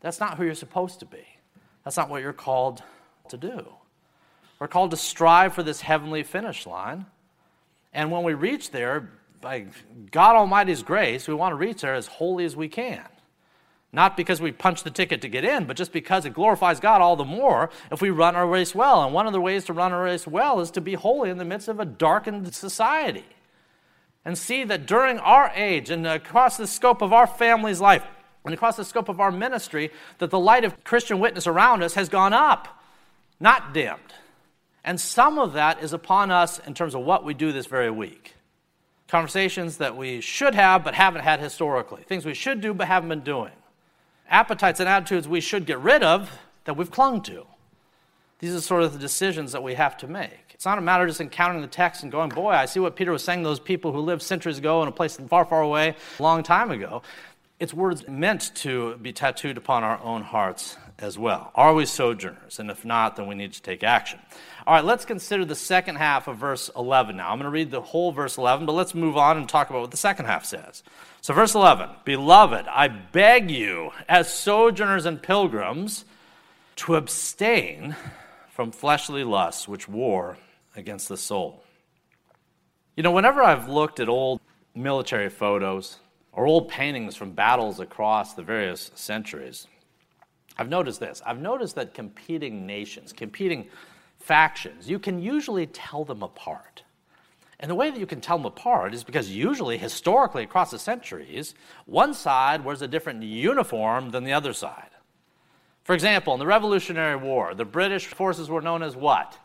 That's 0.01 0.19
not 0.19 0.38
who 0.38 0.45
you're 0.45 0.53
supposed 0.53 0.99
to 0.99 1.07
be. 1.07 1.38
That's 1.83 1.98
not 1.98 2.09
what 2.09 2.21
you're 2.21 2.33
called 2.33 2.83
to 3.29 3.38
do. 3.38 3.65
We're 4.59 4.67
called 4.67 4.91
to 4.91 4.98
strive 4.98 5.53
for 5.53 5.63
this 5.63 5.81
heavenly 5.81 6.24
finish 6.24 6.67
line. 6.67 7.05
And 7.93 8.12
when 8.12 8.24
we 8.24 8.33
reach 8.33 8.71
there, 8.71 9.09
by 9.41 9.67
God 10.12 10.36
Almighty's 10.36 10.83
grace, 10.83 11.27
we 11.27 11.33
want 11.33 11.53
to 11.53 11.55
reach 11.55 11.81
there 11.81 11.95
as 11.95 12.07
holy 12.07 12.45
as 12.45 12.55
we 12.55 12.67
can. 12.67 13.05
Not 13.91 14.15
because 14.15 14.39
we 14.39 14.51
punch 14.51 14.83
the 14.83 14.91
ticket 14.91 15.21
to 15.21 15.29
get 15.29 15.43
in, 15.43 15.65
but 15.65 15.77
just 15.77 15.91
because 15.91 16.25
it 16.25 16.33
glorifies 16.33 16.79
God 16.79 17.01
all 17.01 17.15
the 17.15 17.24
more 17.24 17.71
if 17.91 18.01
we 18.01 18.12
run 18.12 18.36
our 18.36 18.45
race 18.45 18.75
well. 18.75 19.03
And 19.03 19.13
one 19.13 19.25
of 19.25 19.33
the 19.33 19.41
ways 19.41 19.65
to 19.65 19.74
run 19.74 19.93
our 19.93 20.03
race 20.03 20.27
well 20.27 20.59
is 20.59 20.69
to 20.71 20.81
be 20.81 20.93
holy 20.93 21.29
in 21.29 21.38
the 21.38 21.45
midst 21.45 21.67
of 21.67 21.79
a 21.79 21.86
darkened 21.86 22.53
society. 22.53 23.25
And 24.24 24.38
see 24.38 24.63
that 24.65 24.86
during 24.86 25.17
our 25.17 25.51
age 25.55 25.89
and 25.89 26.05
across 26.05 26.57
the 26.57 26.67
scope 26.67 27.01
of 27.01 27.13
our 27.13 27.25
family's 27.25 27.81
life 27.81 28.03
and 28.46 28.53
across 28.53 28.77
the 28.77 28.86
scope 28.86 29.10
of 29.10 29.19
our 29.19 29.31
ministry, 29.31 29.91
that 30.19 30.29
the 30.29 30.39
light 30.39 30.63
of 30.63 30.84
Christian 30.84 31.19
witness 31.19 31.48
around 31.48 31.84
us 31.84 31.93
has 31.93 32.10
gone 32.10 32.34
up, 32.34 32.81
not 33.39 33.74
dimmed. 33.74 34.00
And 34.84 35.00
some 35.00 35.38
of 35.38 35.53
that 35.53 35.84
is 35.84 35.93
upon 35.93 36.31
us 36.31 36.60
in 36.60 36.74
terms 36.74 36.96
of 36.96 37.01
what 37.01 37.24
we 37.24 37.34
do 37.34 37.51
this 37.51 37.65
very 37.65 37.91
week. 37.91 38.36
Conversations 39.08 39.77
that 39.77 39.98
we 39.98 40.22
should 40.22 40.55
have 40.55 40.84
but 40.84 40.93
haven't 40.93 41.22
had 41.22 41.39
historically, 41.39 42.03
things 42.03 42.25
we 42.25 42.34
should 42.34 42.62
do 42.62 42.74
but 42.74 42.88
haven't 42.88 43.10
been 43.10 43.22
doing 43.22 43.51
appetites 44.29 44.79
and 44.79 44.88
attitudes 44.88 45.27
we 45.27 45.41
should 45.41 45.65
get 45.65 45.79
rid 45.79 46.03
of 46.03 46.31
that 46.65 46.75
we've 46.75 46.91
clung 46.91 47.22
to. 47.24 47.46
These 48.39 48.55
are 48.55 48.62
sort 48.62 48.84
of 48.84 48.93
the 48.93 49.00
decisions 49.00 49.51
that 49.51 49.63
we 49.63 49.74
have 49.74 49.98
to 49.98 50.08
make. 50.08 50.51
It's 50.53 50.65
not 50.65 50.77
a 50.77 50.81
matter 50.81 51.03
of 51.03 51.10
just 51.10 51.22
encountering 51.22 51.62
the 51.62 51.67
text 51.67 52.03
and 52.03 52.12
going, 52.12 52.29
boy, 52.29 52.51
I 52.51 52.65
see 52.65 52.79
what 52.79 52.96
Peter 52.96 53.12
was 53.12 53.24
saying 53.24 53.43
to 53.43 53.50
those 53.50 53.60
people 53.60 53.91
who 53.91 54.00
lived 54.00 54.22
centuries 54.22 54.58
ago 54.58 54.81
in 54.81 54.88
a 54.88 54.91
place 54.91 55.17
far, 55.27 55.46
far 55.46 55.62
away, 55.62 55.96
a 56.19 56.24
long 56.24 56.43
time 56.43 56.72
ago. 56.72 57.01
It's 57.60 57.74
words 57.74 58.08
meant 58.08 58.56
to 58.56 58.96
be 58.98 59.12
tattooed 59.12 59.58
upon 59.58 59.84
our 59.84 60.01
own 60.01 60.22
hearts 60.22 60.78
as 60.98 61.20
well. 61.20 61.51
Are 61.56 61.74
we 61.74 61.86
sojourners? 61.86 62.58
And 62.58 62.72
if 62.72 62.86
not, 62.86 63.18
then 63.18 63.28
we 63.28 63.36
need 63.36 63.51
to 63.51 63.62
take 63.62 63.84
action. 63.84 64.20
All 64.66 64.75
right, 64.75 64.86
let's 64.86 65.04
consider 65.04 65.44
the 65.44 65.56
second 65.56 65.98
half 65.98 66.30
of 66.30 66.38
verse 66.38 66.70
11 66.78 67.18
now. 67.18 67.30
I'm 67.30 67.38
going 67.38 67.44
to 67.44 67.50
read 67.50 67.70
the 67.70 67.82
whole 67.82 68.13
verse 68.13 68.38
11, 68.38 68.66
but 68.66 68.72
let's 68.72 68.96
move 68.96 69.18
on 69.18 69.36
and 69.36 69.48
talk 69.48 69.70
about 69.70 69.82
what 69.82 69.92
the 69.92 69.98
second 69.98 70.25
half 70.28 70.46
says. 70.46 70.84
So, 71.20 71.34
verse 71.34 71.54
11 71.54 71.89
Beloved, 72.06 72.66
I 72.70 72.88
beg 72.88 73.51
you, 73.51 73.92
as 74.08 74.34
sojourners 74.34 75.06
and 75.06 75.22
pilgrims, 75.22 76.06
to 76.78 76.96
abstain 76.96 77.94
from 78.51 78.72
fleshly 78.72 79.25
lusts 79.25 79.68
which 79.68 79.89
war 79.89 80.38
against 80.78 81.10
the 81.10 81.18
soul. 81.18 81.66
You 82.96 83.04
know, 83.04 83.12
whenever 83.12 83.42
I've 83.42 83.68
looked 83.68 84.00
at 84.00 84.08
old 84.08 84.39
military 84.74 85.30
photos 85.30 85.98
or 86.39 86.48
old 86.48 86.69
paintings 86.69 87.17
from 87.17 87.31
battles 87.31 87.81
across 87.81 88.34
the 88.34 88.41
various 88.41 88.91
centuries, 88.96 89.67
I've 90.58 90.69
noticed 90.69 91.01
this. 91.01 91.22
I've 91.25 91.41
noticed 91.41 91.75
that 91.75 91.93
competing 91.93 92.65
nations, 92.65 93.12
competing 93.12 93.67
factions, 94.22 94.89
you 94.89 95.00
can 95.00 95.22
usually 95.22 95.67
tell 95.67 96.05
them 96.05 96.24
apart. 96.24 96.84
And 97.60 97.69
the 97.69 97.75
way 97.75 97.91
that 97.91 98.00
you 98.00 98.05
can 98.05 98.22
tell 98.22 98.38
them 98.38 98.46
apart 98.46 98.93
is 98.93 99.03
because 99.03 99.29
usually, 99.29 99.77
historically, 99.77 100.43
across 100.43 100.72
the 100.72 100.79
centuries, 100.79 101.55
one 101.86 102.13
side 102.13 102.63
wears 102.63 102.81
a 102.81 102.88
different 102.88 103.22
uniform 103.22 104.12
than 104.12 104.24
the 104.24 104.31
other 104.31 104.53
side. 104.53 104.91
For 105.84 105.93
example, 105.93 106.34
in 106.36 106.39
the 106.39 106.48
Revolutionary 106.48 107.17
War, 107.17 107.53
the 107.53 107.65
British 107.65 108.08
forces 108.08 108.50
were 108.50 108.62
known 108.62 108.81
as 108.81 108.96
what? 108.96 109.38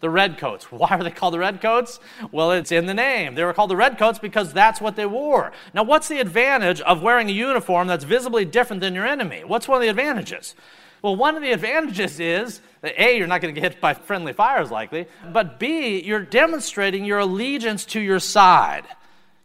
The 0.00 0.10
Redcoats. 0.10 0.64
Why 0.72 0.88
are 0.90 1.02
they 1.02 1.10
called 1.10 1.34
the 1.34 1.38
Redcoats? 1.38 2.00
Well, 2.32 2.52
it's 2.52 2.72
in 2.72 2.86
the 2.86 2.94
name. 2.94 3.34
They 3.34 3.44
were 3.44 3.52
called 3.52 3.70
the 3.70 3.76
Redcoats 3.76 4.18
because 4.18 4.52
that's 4.52 4.80
what 4.80 4.96
they 4.96 5.06
wore. 5.06 5.52
Now, 5.72 5.82
what's 5.82 6.08
the 6.08 6.20
advantage 6.20 6.80
of 6.80 7.02
wearing 7.02 7.28
a 7.28 7.32
uniform 7.32 7.88
that's 7.88 8.04
visibly 8.04 8.44
different 8.44 8.80
than 8.80 8.94
your 8.94 9.06
enemy? 9.06 9.44
What's 9.44 9.68
one 9.68 9.76
of 9.76 9.82
the 9.82 9.88
advantages? 9.88 10.54
Well, 11.02 11.16
one 11.16 11.36
of 11.36 11.42
the 11.42 11.52
advantages 11.52 12.20
is 12.20 12.60
that 12.82 13.00
A, 13.00 13.16
you're 13.16 13.26
not 13.26 13.40
going 13.40 13.54
to 13.54 13.60
get 13.60 13.72
hit 13.72 13.80
by 13.80 13.94
friendly 13.94 14.32
fires 14.32 14.70
likely, 14.70 15.06
but 15.32 15.58
B, 15.58 16.02
you're 16.02 16.20
demonstrating 16.20 17.04
your 17.04 17.20
allegiance 17.20 17.84
to 17.86 18.00
your 18.00 18.20
side. 18.20 18.84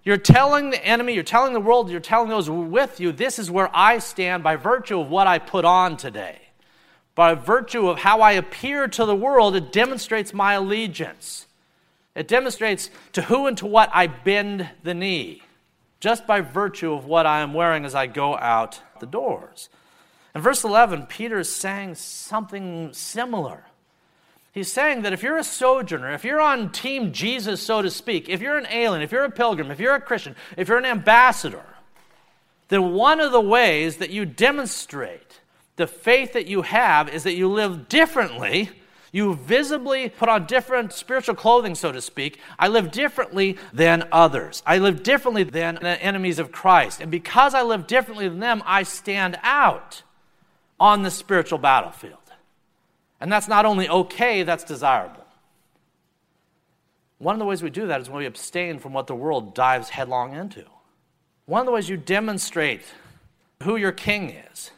You're 0.04 0.18
telling 0.18 0.70
the 0.70 0.86
enemy, 0.86 1.14
you're 1.14 1.24
telling 1.24 1.54
the 1.54 1.60
world, 1.60 1.90
you're 1.90 2.00
telling 2.00 2.30
those 2.30 2.50
with 2.50 3.00
you, 3.00 3.12
this 3.12 3.40
is 3.40 3.50
where 3.50 3.70
I 3.74 4.00
stand 4.00 4.44
by 4.44 4.56
virtue 4.56 5.00
of 5.00 5.10
what 5.10 5.28
I 5.28 5.40
put 5.40 5.66
on 5.66 5.98
today. 5.98 6.45
By 7.16 7.34
virtue 7.34 7.88
of 7.88 8.00
how 8.00 8.22
I 8.22 8.34
appear 8.34 8.88
to 8.90 9.06
the 9.06 9.16
world, 9.16 9.56
it 9.56 9.72
demonstrates 9.72 10.34
my 10.34 10.54
allegiance. 10.54 11.48
It 12.14 12.28
demonstrates 12.28 12.90
to 13.14 13.24
who 13.24 13.48
and 13.48 13.58
to 13.58 13.66
what 13.66 13.90
I 13.94 14.08
bend 14.08 14.70
the 14.84 14.94
knee, 14.94 15.42
just 16.00 16.28
by 16.28 16.42
virtue 16.42 16.94
of 16.94 17.06
what 17.06 17.26
I 17.26 17.40
am 17.40 17.54
wearing 17.54 17.86
as 17.86 17.96
I 17.96 18.08
go 18.08 18.38
out 18.38 18.82
the 19.00 19.06
doors. 19.06 19.70
In 20.34 20.42
verse 20.42 20.66
11, 20.66 21.06
Peter 21.06 21.40
is 21.40 21.54
saying 21.54 21.96
something 21.96 22.94
similar. 22.94 23.64
He's 24.52 24.72
saying 24.72 25.02
that 25.02 25.14
if 25.14 25.24
you're 25.24 25.38
a 25.38 25.44
sojourner, 25.44 26.14
if 26.14 26.24
you're 26.24 26.42
on 26.42 26.72
Team 26.72 27.14
Jesus, 27.14 27.62
so 27.62 27.82
to 27.82 27.90
speak, 27.90 28.30
if 28.30 28.42
you're 28.42 28.58
an 28.58 28.68
alien, 28.68 29.02
if 29.02 29.12
you're 29.12 29.24
a 29.24 29.32
pilgrim, 29.32 29.72
if 29.72 29.80
you're 29.80 29.96
a 29.96 30.02
Christian, 30.02 30.36
if 30.58 30.68
you're 30.68 30.78
an 30.78 30.86
ambassador, 30.86 31.66
then 32.68 32.94
one 32.94 33.20
of 33.20 33.32
the 33.34 33.42
ways 33.42 33.98
that 33.98 34.12
you 34.12 34.26
demonstrate 34.26 35.42
the 35.76 35.88
faith 35.88 36.34
that 36.34 36.48
you 36.48 36.62
have 36.62 37.10
is 37.10 37.24
that 37.24 37.36
you 37.36 37.50
live 37.50 37.90
differently. 37.90 38.70
You 39.12 39.36
visibly 39.36 40.10
put 40.10 40.30
on 40.30 40.46
different 40.46 40.94
spiritual 40.94 41.36
clothing, 41.36 41.76
so 41.76 41.92
to 41.92 42.02
speak. 42.02 42.40
I 42.60 42.68
live 42.68 42.92
differently 42.92 43.58
than 43.74 44.08
others. 44.12 44.62
I 44.66 44.78
live 44.78 45.04
differently 45.04 45.44
than 45.44 45.76
the 45.76 46.02
enemies 46.02 46.40
of 46.40 46.52
Christ. 46.52 47.02
And 47.02 47.10
because 47.10 47.54
I 47.54 47.62
live 47.62 47.88
differently 47.88 48.28
than 48.28 48.40
them, 48.40 48.62
I 48.66 48.84
stand 48.84 49.38
out 49.42 50.04
on 50.80 51.04
the 51.04 51.12
spiritual 51.12 51.60
battlefield. 51.60 52.18
And 53.22 53.32
that's 53.32 53.48
not 53.48 53.66
only 53.66 53.88
okay, 53.88 54.44
that's 54.44 54.64
desirable. 54.66 55.26
One 57.18 57.34
of 57.34 57.40
the 57.40 57.46
ways 57.46 57.64
we 57.64 57.70
do 57.70 57.88
that 57.88 58.02
is 58.02 58.10
when 58.10 58.20
we 58.20 58.26
abstain 58.26 58.80
from 58.80 58.92
what 58.92 59.08
the 59.08 59.16
world 59.16 59.56
dives 59.56 59.90
headlong 59.90 60.36
into. 60.36 60.66
One 61.46 61.62
of 61.62 61.66
the 61.66 61.72
ways 61.72 61.88
you 61.88 61.98
demonstrate 61.98 62.82
who 63.64 63.78
your 63.78 63.94
king 63.94 64.30
is 64.30 64.72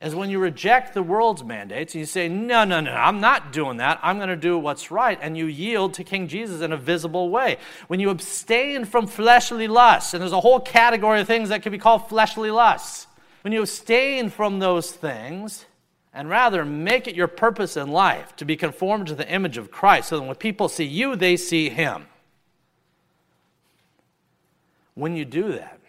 is 0.00 0.14
when 0.14 0.30
you 0.30 0.38
reject 0.38 0.94
the 0.94 1.02
world's 1.02 1.44
mandates 1.44 1.94
and 1.94 2.00
you 2.00 2.06
say, 2.06 2.28
No, 2.28 2.64
no, 2.64 2.80
no, 2.80 2.92
I'm 2.92 3.20
not 3.20 3.52
doing 3.52 3.76
that. 3.76 4.00
I'm 4.02 4.16
going 4.16 4.30
to 4.30 4.36
do 4.36 4.58
what's 4.58 4.90
right. 4.90 5.18
And 5.20 5.36
you 5.36 5.46
yield 5.46 5.94
to 5.94 6.04
King 6.04 6.26
Jesus 6.26 6.62
in 6.62 6.72
a 6.72 6.76
visible 6.76 7.28
way. 7.28 7.58
When 7.88 8.00
you 8.00 8.10
abstain 8.10 8.86
from 8.86 9.06
fleshly 9.06 9.68
lusts, 9.68 10.14
and 10.14 10.22
there's 10.22 10.32
a 10.32 10.40
whole 10.40 10.60
category 10.60 11.20
of 11.20 11.26
things 11.26 11.50
that 11.50 11.62
can 11.62 11.72
be 11.72 11.78
called 11.78 12.08
fleshly 12.08 12.50
lusts 12.50 13.06
when 13.42 13.52
you 13.52 13.62
abstain 13.62 14.30
from 14.30 14.58
those 14.58 14.90
things 14.90 15.66
and 16.12 16.28
rather 16.28 16.64
make 16.64 17.06
it 17.06 17.14
your 17.14 17.28
purpose 17.28 17.76
in 17.76 17.90
life 17.90 18.34
to 18.36 18.44
be 18.44 18.56
conformed 18.56 19.06
to 19.06 19.14
the 19.14 19.30
image 19.30 19.56
of 19.56 19.70
Christ 19.70 20.08
so 20.08 20.18
that 20.18 20.26
when 20.26 20.34
people 20.36 20.68
see 20.68 20.84
you, 20.84 21.14
they 21.16 21.36
see 21.36 21.68
Him. 21.68 22.06
When 24.94 25.16
you 25.16 25.24
do 25.24 25.52
that, 25.52 25.79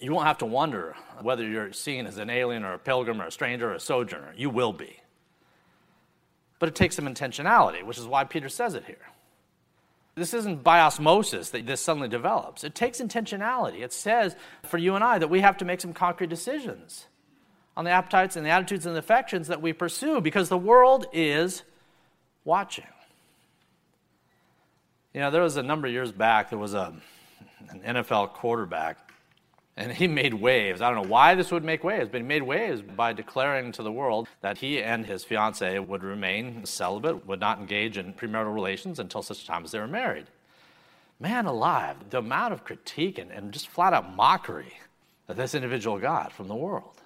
you 0.00 0.12
won't 0.12 0.26
have 0.26 0.38
to 0.38 0.46
wonder 0.46 0.94
whether 1.20 1.46
you're 1.46 1.72
seen 1.72 2.06
as 2.06 2.18
an 2.18 2.30
alien 2.30 2.64
or 2.64 2.74
a 2.74 2.78
pilgrim 2.78 3.20
or 3.20 3.26
a 3.26 3.32
stranger 3.32 3.70
or 3.70 3.74
a 3.74 3.80
sojourner. 3.80 4.34
You 4.36 4.50
will 4.50 4.72
be. 4.72 5.00
But 6.58 6.68
it 6.68 6.74
takes 6.74 6.96
some 6.96 7.06
intentionality, 7.06 7.82
which 7.82 7.98
is 7.98 8.06
why 8.06 8.24
Peter 8.24 8.48
says 8.48 8.74
it 8.74 8.84
here. 8.86 8.96
This 10.14 10.32
isn't 10.32 10.62
by 10.62 10.80
osmosis 10.80 11.50
that 11.50 11.66
this 11.66 11.80
suddenly 11.80 12.08
develops. 12.08 12.62
It 12.62 12.74
takes 12.74 13.00
intentionality. 13.00 13.82
It 13.82 13.92
says 13.92 14.36
for 14.62 14.78
you 14.78 14.94
and 14.94 15.02
I 15.02 15.18
that 15.18 15.28
we 15.28 15.40
have 15.40 15.56
to 15.58 15.64
make 15.64 15.80
some 15.80 15.92
concrete 15.92 16.30
decisions 16.30 17.06
on 17.76 17.84
the 17.84 17.90
appetites 17.90 18.36
and 18.36 18.46
the 18.46 18.50
attitudes 18.50 18.86
and 18.86 18.94
the 18.94 19.00
affections 19.00 19.48
that 19.48 19.60
we 19.60 19.72
pursue 19.72 20.20
because 20.20 20.48
the 20.48 20.58
world 20.58 21.06
is 21.12 21.64
watching. 22.44 22.86
You 25.12 25.20
know, 25.20 25.30
there 25.30 25.42
was 25.42 25.56
a 25.56 25.62
number 25.62 25.88
of 25.88 25.92
years 25.92 26.12
back, 26.12 26.50
there 26.50 26.58
was 26.58 26.74
a, 26.74 26.92
an 27.70 27.80
NFL 27.80 28.34
quarterback 28.34 29.03
And 29.76 29.92
he 29.92 30.06
made 30.06 30.34
waves. 30.34 30.80
I 30.80 30.90
don't 30.90 31.02
know 31.02 31.10
why 31.10 31.34
this 31.34 31.50
would 31.50 31.64
make 31.64 31.82
waves, 31.82 32.08
but 32.08 32.20
he 32.20 32.26
made 32.26 32.42
waves 32.42 32.80
by 32.80 33.12
declaring 33.12 33.72
to 33.72 33.82
the 33.82 33.90
world 33.90 34.28
that 34.40 34.58
he 34.58 34.80
and 34.80 35.04
his 35.04 35.24
fiancee 35.24 35.80
would 35.80 36.04
remain 36.04 36.64
celibate, 36.64 37.26
would 37.26 37.40
not 37.40 37.58
engage 37.58 37.98
in 37.98 38.12
premarital 38.12 38.54
relations 38.54 39.00
until 39.00 39.22
such 39.22 39.46
time 39.46 39.64
as 39.64 39.72
they 39.72 39.80
were 39.80 39.88
married. 39.88 40.26
Man 41.18 41.46
alive, 41.46 41.96
the 42.10 42.18
amount 42.18 42.52
of 42.52 42.64
critique 42.64 43.18
and, 43.18 43.32
and 43.32 43.52
just 43.52 43.68
flat 43.68 43.92
out 43.92 44.14
mockery 44.14 44.74
that 45.26 45.36
this 45.36 45.54
individual 45.54 45.98
got 45.98 46.32
from 46.32 46.46
the 46.48 46.54
world. 46.54 47.00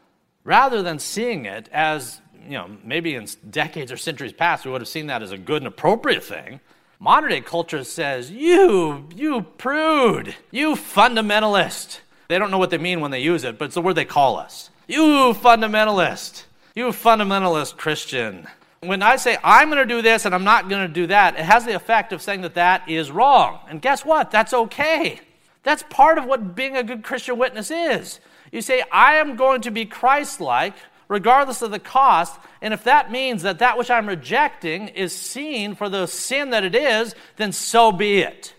Rather 0.45 0.83
than 0.83 0.99
seeing 0.99 1.47
it 1.47 1.69
as, 1.73 2.21
you 2.45 2.53
know, 2.53 2.71
maybe 2.85 3.15
in 3.15 3.27
decades 3.49 3.93
or 3.93 3.97
centuries 3.97 4.33
past, 4.33 4.65
we 4.65 4.73
would 4.73 4.81
have 4.81 4.89
seen 4.89 5.07
that 5.07 5.23
as 5.23 5.33
a 5.33 5.39
good 5.39 5.63
and 5.63 5.67
appropriate 5.67 6.25
thing. 6.25 6.61
Modern 6.99 7.31
day 7.31 7.41
culture 7.41 7.85
says, 7.85 8.31
you, 8.31 9.09
you 9.15 9.43
prude, 9.57 10.35
you 10.51 10.75
fundamentalist. 10.75 12.01
They 12.29 12.39
don't 12.39 12.51
know 12.51 12.59
what 12.59 12.71
they 12.71 12.79
mean 12.79 13.01
when 13.01 13.11
they 13.11 13.21
use 13.21 13.45
it, 13.45 13.59
but 13.59 13.67
it's 13.67 13.75
the 13.75 13.83
word 13.83 13.95
they 13.95 14.05
call 14.05 14.37
us. 14.37 14.71
You 14.87 15.03
fundamentalist. 15.35 16.45
You 16.75 16.89
fundamentalist 16.89 17.77
Christian. 17.77 18.47
When 18.81 19.03
I 19.03 19.17
say 19.17 19.39
I'm 19.43 19.71
going 19.71 19.87
to 19.87 19.95
do 19.95 20.03
this 20.03 20.25
and 20.25 20.35
I'm 20.35 20.45
not 20.45 20.69
going 20.69 20.87
to 20.87 20.93
do 20.93 21.07
that, 21.09 21.39
it 21.39 21.45
has 21.45 21.65
the 21.65 21.75
effect 21.75 22.13
of 22.13 22.23
saying 22.23 22.43
that 22.43 22.55
that 22.55 22.89
is 22.89 23.11
wrong. 23.11 23.61
And 23.69 23.83
guess 23.83 24.05
what? 24.05 24.31
That's 24.31 24.53
okay. 24.53 25.21
That's 25.63 25.83
part 25.85 26.19
of 26.19 26.27
what 26.27 26.55
being 26.55 26.77
a 26.77 26.83
good 26.83 27.03
Christian 27.03 27.39
witness 27.39 27.71
is. 27.71 28.21
You 28.53 28.63
say, 28.63 28.85
I 28.93 29.15
am 29.15 29.37
going 29.37 29.63
to 29.63 29.71
be 29.71 29.85
Christ 29.85 30.41
like, 30.41 30.75
regardless 31.09 31.63
of 31.63 31.71
the 31.71 31.79
cost. 31.79 32.39
And 32.63 32.73
if 32.73 32.85
that 32.85 33.11
means 33.11 33.43
that 33.43 33.59
that 33.59 33.79
which 33.79 33.91
I'm 33.91 34.07
rejecting 34.07 34.89
is 34.89 35.15
seen 35.15 35.75
for 35.75 35.89
the 35.89 36.07
sin 36.07 36.51
that 36.51 36.65
it 36.65 36.75
is, 36.75 37.15
then 37.37 37.53
so 37.53 37.91
be 37.91 38.19
it. 38.19 38.55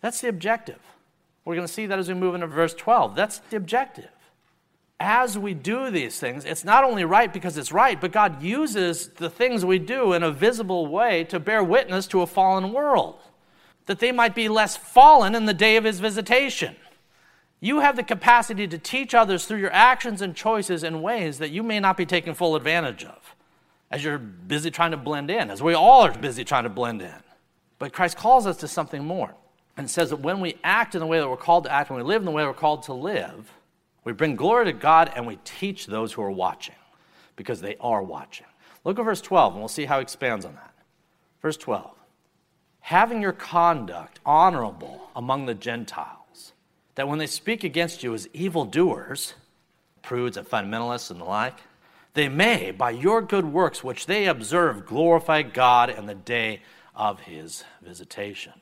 That's 0.00 0.20
the 0.20 0.28
objective. 0.28 0.78
We're 1.44 1.56
going 1.56 1.66
to 1.66 1.72
see 1.72 1.86
that 1.86 1.98
as 1.98 2.08
we 2.08 2.14
move 2.14 2.34
into 2.34 2.46
verse 2.46 2.74
12. 2.74 3.14
That's 3.14 3.38
the 3.50 3.56
objective. 3.56 4.10
As 5.00 5.36
we 5.36 5.54
do 5.54 5.90
these 5.90 6.20
things, 6.20 6.44
it's 6.44 6.64
not 6.64 6.84
only 6.84 7.04
right 7.04 7.32
because 7.32 7.58
it's 7.58 7.72
right, 7.72 8.00
but 8.00 8.12
God 8.12 8.40
uses 8.40 9.08
the 9.08 9.28
things 9.28 9.64
we 9.64 9.80
do 9.80 10.12
in 10.12 10.22
a 10.22 10.30
visible 10.30 10.86
way 10.86 11.24
to 11.24 11.40
bear 11.40 11.64
witness 11.64 12.06
to 12.08 12.22
a 12.22 12.26
fallen 12.26 12.72
world, 12.72 13.18
that 13.86 13.98
they 13.98 14.12
might 14.12 14.34
be 14.34 14.48
less 14.48 14.76
fallen 14.76 15.34
in 15.34 15.46
the 15.46 15.54
day 15.54 15.76
of 15.76 15.82
his 15.82 15.98
visitation. 15.98 16.76
You 17.58 17.80
have 17.80 17.96
the 17.96 18.04
capacity 18.04 18.68
to 18.68 18.78
teach 18.78 19.12
others 19.12 19.44
through 19.44 19.58
your 19.58 19.72
actions 19.72 20.22
and 20.22 20.36
choices 20.36 20.84
in 20.84 21.02
ways 21.02 21.38
that 21.38 21.50
you 21.50 21.64
may 21.64 21.80
not 21.80 21.96
be 21.96 22.06
taking 22.06 22.34
full 22.34 22.54
advantage 22.54 23.04
of 23.04 23.34
as 23.90 24.02
you're 24.02 24.18
busy 24.18 24.70
trying 24.70 24.92
to 24.92 24.96
blend 24.96 25.30
in, 25.30 25.50
as 25.50 25.62
we 25.62 25.74
all 25.74 26.02
are 26.02 26.12
busy 26.12 26.44
trying 26.44 26.64
to 26.64 26.70
blend 26.70 27.02
in. 27.02 27.12
But 27.78 27.92
Christ 27.92 28.16
calls 28.16 28.46
us 28.46 28.56
to 28.58 28.68
something 28.68 29.04
more 29.04 29.34
and 29.76 29.90
says 29.90 30.10
that 30.10 30.16
when 30.20 30.40
we 30.40 30.56
act 30.62 30.94
in 30.94 31.00
the 31.00 31.06
way 31.06 31.18
that 31.18 31.28
we're 31.28 31.36
called 31.36 31.64
to 31.64 31.72
act, 31.72 31.90
when 31.90 31.98
we 31.98 32.04
live 32.04 32.22
in 32.22 32.26
the 32.26 32.32
way 32.32 32.44
we're 32.44 32.52
called 32.52 32.82
to 32.84 32.92
live, 32.92 33.52
we 34.04 34.12
bring 34.12 34.36
glory 34.36 34.66
to 34.66 34.72
God 34.72 35.12
and 35.14 35.26
we 35.26 35.38
teach 35.44 35.86
those 35.86 36.12
who 36.12 36.22
are 36.22 36.30
watching 36.30 36.74
because 37.36 37.60
they 37.60 37.76
are 37.80 38.02
watching. 38.02 38.46
Look 38.84 38.98
at 38.98 39.04
verse 39.04 39.20
12 39.20 39.54
and 39.54 39.62
we'll 39.62 39.68
see 39.68 39.84
how 39.84 39.98
he 39.98 40.02
expands 40.02 40.44
on 40.44 40.54
that. 40.54 40.74
Verse 41.40 41.56
12 41.56 41.90
Having 42.80 43.22
your 43.22 43.32
conduct 43.32 44.20
honorable 44.26 45.08
among 45.14 45.46
the 45.46 45.54
Gentiles, 45.54 46.52
that 46.96 47.08
when 47.08 47.18
they 47.18 47.26
speak 47.26 47.64
against 47.64 48.02
you 48.02 48.12
as 48.12 48.28
evildoers, 48.32 49.34
prudes 50.02 50.36
and 50.36 50.48
fundamentalists 50.48 51.10
and 51.10 51.20
the 51.20 51.24
like, 51.24 51.58
they 52.14 52.28
may, 52.28 52.72
by 52.72 52.90
your 52.90 53.22
good 53.22 53.46
works 53.46 53.82
which 53.82 54.06
they 54.06 54.26
observe, 54.26 54.84
glorify 54.84 55.42
God 55.42 55.88
in 55.88 56.06
the 56.06 56.14
day 56.14 56.60
of 56.94 57.20
his 57.20 57.64
visitation. 57.80 58.52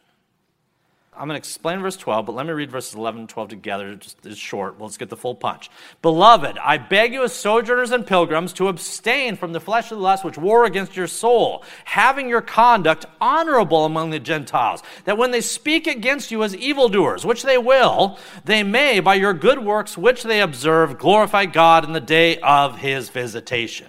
I'm 1.12 1.26
going 1.26 1.34
to 1.34 1.38
explain 1.38 1.80
verse 1.80 1.96
12, 1.98 2.24
but 2.24 2.34
let 2.34 2.46
me 2.46 2.52
read 2.52 2.70
verses 2.70 2.94
11 2.94 3.20
and 3.20 3.28
12 3.28 3.48
together. 3.48 3.98
It's 4.24 4.38
short. 4.38 4.80
Let's 4.80 4.96
get 4.96 5.10
the 5.10 5.16
full 5.16 5.34
punch. 5.34 5.68
Beloved, 6.00 6.56
I 6.56 6.78
beg 6.78 7.12
you 7.12 7.24
as 7.24 7.34
sojourners 7.34 7.90
and 7.90 8.06
pilgrims 8.06 8.52
to 8.54 8.68
abstain 8.68 9.36
from 9.36 9.52
the 9.52 9.60
fleshly 9.60 9.98
lusts 9.98 10.24
which 10.24 10.38
war 10.38 10.64
against 10.64 10.96
your 10.96 11.08
soul, 11.08 11.62
having 11.84 12.28
your 12.28 12.40
conduct 12.40 13.06
honorable 13.20 13.84
among 13.84 14.10
the 14.10 14.20
Gentiles, 14.20 14.82
that 15.04 15.18
when 15.18 15.30
they 15.30 15.42
speak 15.42 15.86
against 15.86 16.30
you 16.30 16.42
as 16.42 16.56
evildoers, 16.56 17.26
which 17.26 17.42
they 17.42 17.58
will, 17.58 18.18
they 18.44 18.62
may, 18.62 19.00
by 19.00 19.14
your 19.14 19.34
good 19.34 19.58
works 19.58 19.98
which 19.98 20.22
they 20.22 20.40
observe, 20.40 20.96
glorify 20.96 21.44
God 21.44 21.84
in 21.84 21.92
the 21.92 22.00
day 22.00 22.38
of 22.38 22.78
his 22.78 23.10
visitation. 23.10 23.88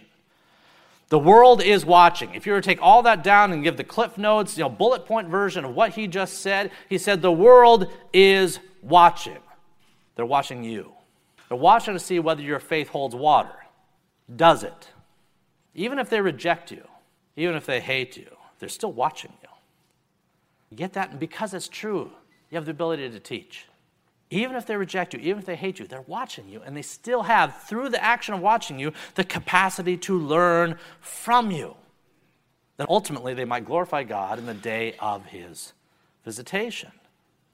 The 1.12 1.19
world 1.19 1.62
is 1.62 1.86
watching. 1.86 2.34
If 2.36 2.45
you 2.45 2.54
were 2.54 2.62
to 2.62 2.65
take 2.65 2.82
all 2.82 3.04
that 3.04 3.21
down 3.21 3.52
and 3.52 3.62
give 3.62 3.76
the 3.76 3.84
Cliff 3.84 4.17
Notes, 4.17 4.58
you 4.58 4.63
know, 4.63 4.69
bullet 4.69 5.06
point 5.06 5.28
version 5.28 5.65
of 5.65 5.76
what 5.76 5.91
he 5.91 6.08
just 6.08 6.38
said, 6.38 6.71
he 6.88 6.97
said, 6.97 7.21
The 7.21 7.30
world 7.30 7.91
is 8.13 8.60
watching. 8.82 9.39
They're 10.15 10.26
watching 10.26 10.63
you. 10.63 10.93
They're 11.50 11.58
watching 11.58 11.95
to 11.95 12.00
see 12.00 12.19
whether 12.19 12.41
your 12.41 12.62
faith 12.62 12.88
holds 12.88 13.13
water. 13.13 13.52
Does 14.34 14.63
it? 14.63 14.88
Even 15.76 16.00
if 16.00 16.10
they 16.10 16.21
reject 16.21 16.71
you, 16.71 16.88
even 17.36 17.56
if 17.56 17.65
they 17.65 17.82
hate 17.82 18.15
you, 18.15 18.34
they're 18.60 18.69
still 18.69 18.93
watching 18.93 19.34
you. 19.41 19.50
You 20.69 20.78
get 20.78 20.93
that? 20.93 21.12
And 21.12 21.19
because 21.19 21.54
it's 21.54 21.67
true, 21.67 22.10
you 22.50 22.56
have 22.56 22.63
the 22.63 22.71
ability 22.71 23.10
to 23.10 23.19
teach. 23.19 23.65
Even 24.33 24.55
if 24.55 24.65
they 24.65 24.77
reject 24.77 25.13
you, 25.13 25.19
even 25.19 25.39
if 25.39 25.45
they 25.45 25.57
hate 25.57 25.77
you, 25.77 25.85
they're 25.85 26.05
watching 26.07 26.47
you, 26.47 26.61
and 26.65 26.75
they 26.75 26.81
still 26.81 27.23
have, 27.23 27.63
through 27.63 27.89
the 27.89 28.01
action 28.01 28.33
of 28.33 28.39
watching 28.39 28.79
you, 28.79 28.93
the 29.15 29.25
capacity 29.25 29.97
to 29.97 30.17
learn 30.17 30.77
from 31.01 31.51
you. 31.51 31.75
That 32.77 32.89
ultimately 32.89 33.33
they 33.33 33.45
might 33.45 33.65
glorify 33.65 34.03
God 34.03 34.39
in 34.39 34.45
the 34.45 34.53
day 34.53 34.95
of 34.99 35.25
his 35.25 35.73
visitation. 36.23 36.91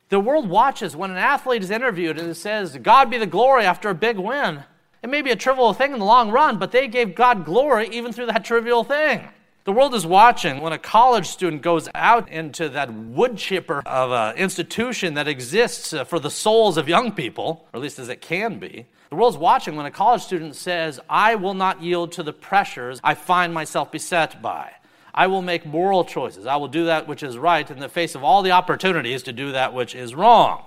The 0.10 0.20
world 0.20 0.48
watches 0.48 0.96
when 0.96 1.10
an 1.10 1.18
athlete 1.18 1.64
is 1.64 1.72
interviewed 1.72 2.20
and 2.20 2.30
it 2.30 2.36
says, 2.36 2.78
God 2.78 3.10
be 3.10 3.18
the 3.18 3.26
glory 3.26 3.66
after 3.66 3.90
a 3.90 3.96
big 3.96 4.18
win. 4.18 4.64
It 5.02 5.10
may 5.10 5.22
be 5.22 5.32
a 5.32 5.36
trivial 5.36 5.74
thing 5.74 5.94
in 5.94 6.00
the 6.00 6.06
long 6.06 6.32
run, 6.32 6.60
but 6.60 6.72
they 6.72 6.88
gave 6.88 7.16
God 7.16 7.44
glory 7.44 7.90
even 7.90 8.14
through 8.14 8.28
that 8.28 8.46
trivial 8.46 8.84
thing. 8.84 9.28
The 9.68 9.74
world 9.74 9.94
is 9.96 10.06
watching 10.06 10.62
when 10.62 10.72
a 10.72 10.78
college 10.78 11.28
student 11.28 11.62
goes 11.62 11.90
out 11.94 12.30
into 12.30 12.70
that 12.70 12.94
wood 12.94 13.36
chipper 13.36 13.82
of 13.86 14.14
an 14.14 14.38
institution 14.38 15.16
that 15.16 15.28
exists 15.28 15.92
uh, 15.92 16.06
for 16.06 16.20
the 16.20 16.30
souls 16.30 16.78
of 16.78 16.88
young 16.88 17.12
people, 17.12 17.68
or 17.74 17.78
at 17.80 17.84
least 17.84 18.00
as 18.00 18.08
it 18.08 18.22
can 18.22 18.60
be. 18.60 18.86
The 19.10 19.18
world's 19.18 19.36
watching 19.36 19.76
when 19.76 19.86
a 19.86 19.92
college 19.92 20.22
student 20.22 20.56
says, 20.56 21.02
I 21.10 21.36
will 21.36 21.54
not 21.54 21.84
yield 21.84 22.14
to 22.14 22.24
the 22.24 22.32
pressures 22.32 23.02
I 23.04 23.14
find 23.14 23.54
myself 23.54 23.92
beset 23.92 24.42
by. 24.42 24.72
I 25.14 25.28
will 25.28 25.42
make 25.42 25.66
moral 25.66 26.06
choices. 26.06 26.46
I 26.46 26.56
will 26.56 26.70
do 26.70 26.86
that 26.86 27.10
which 27.10 27.22
is 27.22 27.38
right 27.38 27.70
in 27.70 27.80
the 27.80 27.90
face 27.90 28.16
of 28.16 28.24
all 28.24 28.44
the 28.44 28.52
opportunities 28.52 29.22
to 29.24 29.34
do 29.34 29.52
that 29.52 29.74
which 29.74 29.96
is 29.96 30.16
wrong. 30.16 30.64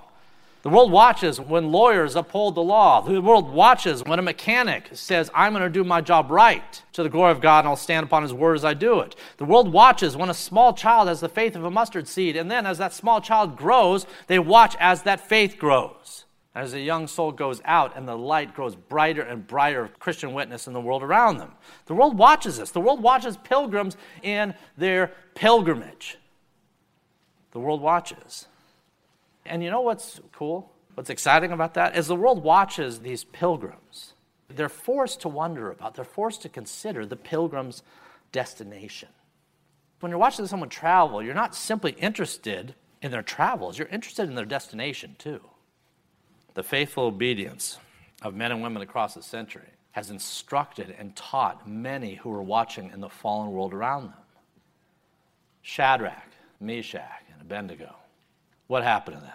The 0.63 0.69
world 0.69 0.91
watches 0.91 1.39
when 1.39 1.71
lawyers 1.71 2.15
uphold 2.15 2.53
the 2.53 2.61
law. 2.61 3.01
The 3.01 3.19
world 3.19 3.49
watches 3.49 4.03
when 4.03 4.19
a 4.19 4.21
mechanic 4.21 4.89
says, 4.93 5.31
I'm 5.33 5.53
going 5.53 5.63
to 5.63 5.69
do 5.69 5.83
my 5.83 6.01
job 6.01 6.29
right 6.29 6.81
to 6.93 7.01
the 7.01 7.09
glory 7.09 7.31
of 7.31 7.41
God 7.41 7.59
and 7.59 7.69
I'll 7.69 7.75
stand 7.75 8.05
upon 8.05 8.21
his 8.21 8.33
word 8.33 8.55
as 8.55 8.65
I 8.65 8.75
do 8.75 8.99
it. 8.99 9.15
The 9.37 9.45
world 9.45 9.73
watches 9.73 10.15
when 10.15 10.29
a 10.29 10.35
small 10.35 10.73
child 10.73 11.07
has 11.07 11.19
the 11.19 11.29
faith 11.29 11.55
of 11.55 11.63
a 11.63 11.71
mustard 11.71 12.07
seed, 12.07 12.35
and 12.35 12.51
then 12.51 12.67
as 12.67 12.77
that 12.77 12.93
small 12.93 13.21
child 13.21 13.57
grows, 13.57 14.05
they 14.27 14.37
watch 14.37 14.75
as 14.79 15.01
that 15.03 15.19
faith 15.19 15.57
grows. 15.57 16.25
As 16.53 16.73
a 16.73 16.79
young 16.79 17.07
soul 17.07 17.31
goes 17.31 17.61
out 17.65 17.95
and 17.95 18.07
the 18.07 18.17
light 18.17 18.53
grows 18.53 18.75
brighter 18.75 19.21
and 19.21 19.47
brighter 19.47 19.83
of 19.85 19.99
Christian 19.99 20.33
witness 20.33 20.67
in 20.67 20.73
the 20.73 20.81
world 20.81 21.01
around 21.01 21.37
them. 21.37 21.53
The 21.85 21.95
world 21.95 22.17
watches 22.17 22.57
this. 22.57 22.71
The 22.71 22.81
world 22.81 23.01
watches 23.01 23.37
pilgrims 23.37 23.95
in 24.21 24.53
their 24.77 25.13
pilgrimage. 25.33 26.17
The 27.51 27.59
world 27.59 27.81
watches. 27.81 28.47
And 29.51 29.61
you 29.61 29.69
know 29.69 29.81
what's 29.81 30.21
cool? 30.31 30.71
What's 30.93 31.09
exciting 31.09 31.51
about 31.51 31.73
that 31.73 31.97
is 31.97 32.07
the 32.07 32.15
world 32.15 32.41
watches 32.41 33.01
these 33.01 33.25
pilgrims. 33.25 34.13
They're 34.47 34.69
forced 34.69 35.19
to 35.21 35.27
wonder 35.27 35.69
about, 35.69 35.93
they're 35.93 36.05
forced 36.05 36.41
to 36.43 36.49
consider 36.49 37.05
the 37.05 37.17
pilgrim's 37.17 37.83
destination. 38.31 39.09
When 39.99 40.09
you're 40.09 40.19
watching 40.19 40.47
someone 40.47 40.69
travel, 40.69 41.21
you're 41.21 41.33
not 41.33 41.53
simply 41.53 41.91
interested 41.91 42.75
in 43.01 43.11
their 43.11 43.21
travels, 43.21 43.77
you're 43.77 43.89
interested 43.89 44.29
in 44.29 44.35
their 44.35 44.45
destination 44.45 45.17
too. 45.19 45.41
The 46.53 46.63
faithful 46.63 47.03
obedience 47.03 47.77
of 48.21 48.33
men 48.33 48.53
and 48.53 48.63
women 48.63 48.81
across 48.81 49.15
the 49.15 49.21
century 49.21 49.67
has 49.91 50.11
instructed 50.11 50.95
and 50.97 51.13
taught 51.13 51.67
many 51.67 52.15
who 52.15 52.31
are 52.31 52.41
watching 52.41 52.89
in 52.91 53.01
the 53.01 53.09
fallen 53.09 53.51
world 53.51 53.73
around 53.73 54.03
them. 54.03 54.13
Shadrach, 55.61 56.31
Meshach, 56.61 57.25
and 57.33 57.41
Abednego 57.41 57.95
what 58.71 58.83
happened 58.83 59.17
to 59.17 59.21
them? 59.21 59.33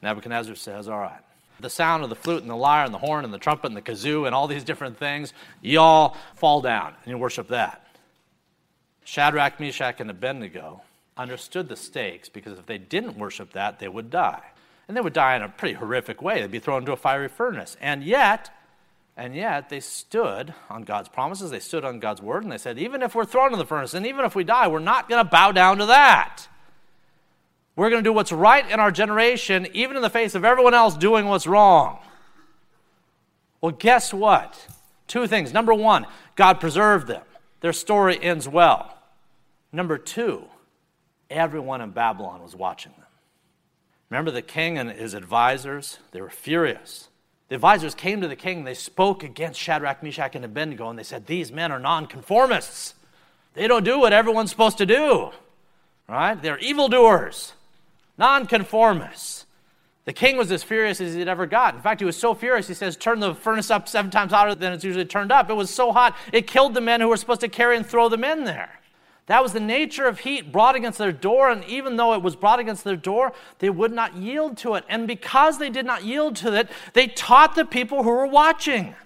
Nebuchadnezzar 0.00 0.54
says, 0.54 0.88
All 0.88 1.00
right, 1.00 1.20
the 1.58 1.68
sound 1.68 2.04
of 2.04 2.08
the 2.08 2.14
flute 2.14 2.42
and 2.42 2.48
the 2.48 2.56
lyre 2.56 2.84
and 2.84 2.94
the 2.94 2.98
horn 2.98 3.24
and 3.24 3.34
the 3.34 3.38
trumpet 3.38 3.66
and 3.66 3.76
the 3.76 3.82
kazoo 3.82 4.26
and 4.26 4.34
all 4.34 4.46
these 4.46 4.62
different 4.62 4.96
things, 4.96 5.34
y'all 5.60 6.16
fall 6.36 6.60
down 6.60 6.94
and 7.02 7.10
you 7.10 7.18
worship 7.18 7.48
that. 7.48 7.84
Shadrach, 9.04 9.58
Meshach, 9.58 10.00
and 10.00 10.08
Abednego 10.08 10.82
understood 11.16 11.68
the 11.68 11.74
stakes 11.74 12.28
because 12.28 12.60
if 12.60 12.66
they 12.66 12.78
didn't 12.78 13.18
worship 13.18 13.52
that, 13.54 13.80
they 13.80 13.88
would 13.88 14.08
die. 14.08 14.44
And 14.86 14.96
they 14.96 15.00
would 15.00 15.14
die 15.14 15.34
in 15.34 15.42
a 15.42 15.48
pretty 15.48 15.74
horrific 15.74 16.22
way. 16.22 16.40
They'd 16.40 16.50
be 16.52 16.60
thrown 16.60 16.82
into 16.82 16.92
a 16.92 16.96
fiery 16.96 17.28
furnace. 17.28 17.76
And 17.80 18.04
yet, 18.04 18.50
and 19.16 19.34
yet 19.34 19.68
they 19.68 19.80
stood 19.80 20.54
on 20.68 20.84
God's 20.84 21.08
promises, 21.08 21.50
they 21.50 21.58
stood 21.58 21.84
on 21.84 21.98
God's 21.98 22.22
word, 22.22 22.44
and 22.44 22.52
they 22.52 22.58
said, 22.58 22.78
even 22.78 23.02
if 23.02 23.16
we're 23.16 23.24
thrown 23.24 23.52
in 23.52 23.58
the 23.58 23.66
furnace, 23.66 23.94
and 23.94 24.06
even 24.06 24.24
if 24.24 24.36
we 24.36 24.44
die, 24.44 24.68
we're 24.68 24.78
not 24.78 25.08
going 25.08 25.24
to 25.24 25.28
bow 25.28 25.50
down 25.50 25.78
to 25.78 25.86
that. 25.86 26.46
We're 27.80 27.88
going 27.88 28.04
to 28.04 28.10
do 28.10 28.12
what's 28.12 28.30
right 28.30 28.70
in 28.70 28.78
our 28.78 28.90
generation, 28.90 29.66
even 29.72 29.96
in 29.96 30.02
the 30.02 30.10
face 30.10 30.34
of 30.34 30.44
everyone 30.44 30.74
else 30.74 30.98
doing 30.98 31.24
what's 31.24 31.46
wrong. 31.46 31.98
Well, 33.62 33.72
guess 33.72 34.12
what? 34.12 34.66
Two 35.06 35.26
things. 35.26 35.54
Number 35.54 35.72
one, 35.72 36.04
God 36.36 36.60
preserved 36.60 37.06
them, 37.06 37.22
their 37.62 37.72
story 37.72 38.22
ends 38.22 38.46
well. 38.46 38.98
Number 39.72 39.96
two, 39.96 40.44
everyone 41.30 41.80
in 41.80 41.92
Babylon 41.92 42.42
was 42.42 42.54
watching 42.54 42.92
them. 42.98 43.06
Remember 44.10 44.30
the 44.30 44.42
king 44.42 44.76
and 44.76 44.90
his 44.90 45.14
advisors? 45.14 46.00
They 46.10 46.20
were 46.20 46.28
furious. 46.28 47.08
The 47.48 47.54
advisors 47.54 47.94
came 47.94 48.20
to 48.20 48.28
the 48.28 48.36
king, 48.36 48.64
they 48.64 48.74
spoke 48.74 49.22
against 49.22 49.58
Shadrach, 49.58 50.02
Meshach, 50.02 50.36
and 50.36 50.44
Abednego, 50.44 50.90
and 50.90 50.98
they 50.98 51.02
said, 51.02 51.24
These 51.24 51.50
men 51.50 51.72
are 51.72 51.80
nonconformists. 51.80 52.92
They 53.54 53.66
don't 53.66 53.84
do 53.84 53.98
what 53.98 54.12
everyone's 54.12 54.50
supposed 54.50 54.76
to 54.76 54.84
do, 54.84 55.30
right? 56.06 56.34
They're 56.34 56.58
evildoers, 56.58 57.54
nonconformists. 58.20 59.46
The 60.04 60.12
king 60.12 60.36
was 60.36 60.52
as 60.52 60.62
furious 60.62 61.00
as 61.00 61.14
he'd 61.14 61.28
ever 61.28 61.46
got. 61.46 61.74
In 61.74 61.82
fact, 61.82 62.00
he 62.00 62.04
was 62.04 62.16
so 62.16 62.34
furious, 62.34 62.68
he 62.68 62.74
says, 62.74 62.96
Turn 62.96 63.20
the 63.20 63.34
furnace 63.34 63.70
up 63.70 63.88
seven 63.88 64.10
times 64.10 64.32
hotter 64.32 64.54
than 64.54 64.72
it's 64.72 64.84
usually 64.84 65.04
turned 65.04 65.32
up. 65.32 65.50
It 65.50 65.54
was 65.54 65.70
so 65.70 65.92
hot, 65.92 66.16
it 66.32 66.46
killed 66.46 66.74
the 66.74 66.80
men 66.80 67.00
who 67.00 67.08
were 67.08 67.16
supposed 67.16 67.40
to 67.40 67.48
carry 67.48 67.76
and 67.76 67.84
throw 67.84 68.08
them 68.08 68.24
in 68.24 68.44
there. 68.44 68.80
That 69.26 69.42
was 69.42 69.52
the 69.52 69.60
nature 69.60 70.06
of 70.06 70.20
heat 70.20 70.50
brought 70.50 70.74
against 70.74 70.98
their 70.98 71.12
door, 71.12 71.50
and 71.50 71.64
even 71.64 71.96
though 71.96 72.14
it 72.14 72.22
was 72.22 72.34
brought 72.34 72.58
against 72.58 72.82
their 72.82 72.96
door, 72.96 73.32
they 73.60 73.70
would 73.70 73.92
not 73.92 74.16
yield 74.16 74.56
to 74.58 74.74
it. 74.74 74.84
And 74.88 75.06
because 75.06 75.58
they 75.58 75.70
did 75.70 75.86
not 75.86 76.04
yield 76.04 76.36
to 76.36 76.52
it, 76.54 76.68
they 76.94 77.06
taught 77.06 77.54
the 77.54 77.64
people 77.64 78.02
who 78.02 78.10
were 78.10 78.26
watching. 78.26 78.96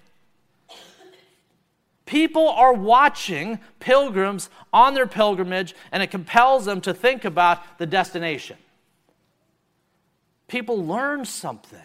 People 2.05 2.49
are 2.49 2.73
watching 2.73 3.59
pilgrims 3.79 4.49
on 4.73 4.95
their 4.95 5.07
pilgrimage, 5.07 5.75
and 5.91 6.01
it 6.01 6.09
compels 6.09 6.65
them 6.65 6.81
to 6.81 6.93
think 6.93 7.23
about 7.23 7.77
the 7.77 7.85
destination. 7.85 8.57
People 10.47 10.85
learn 10.85 11.25
something 11.25 11.79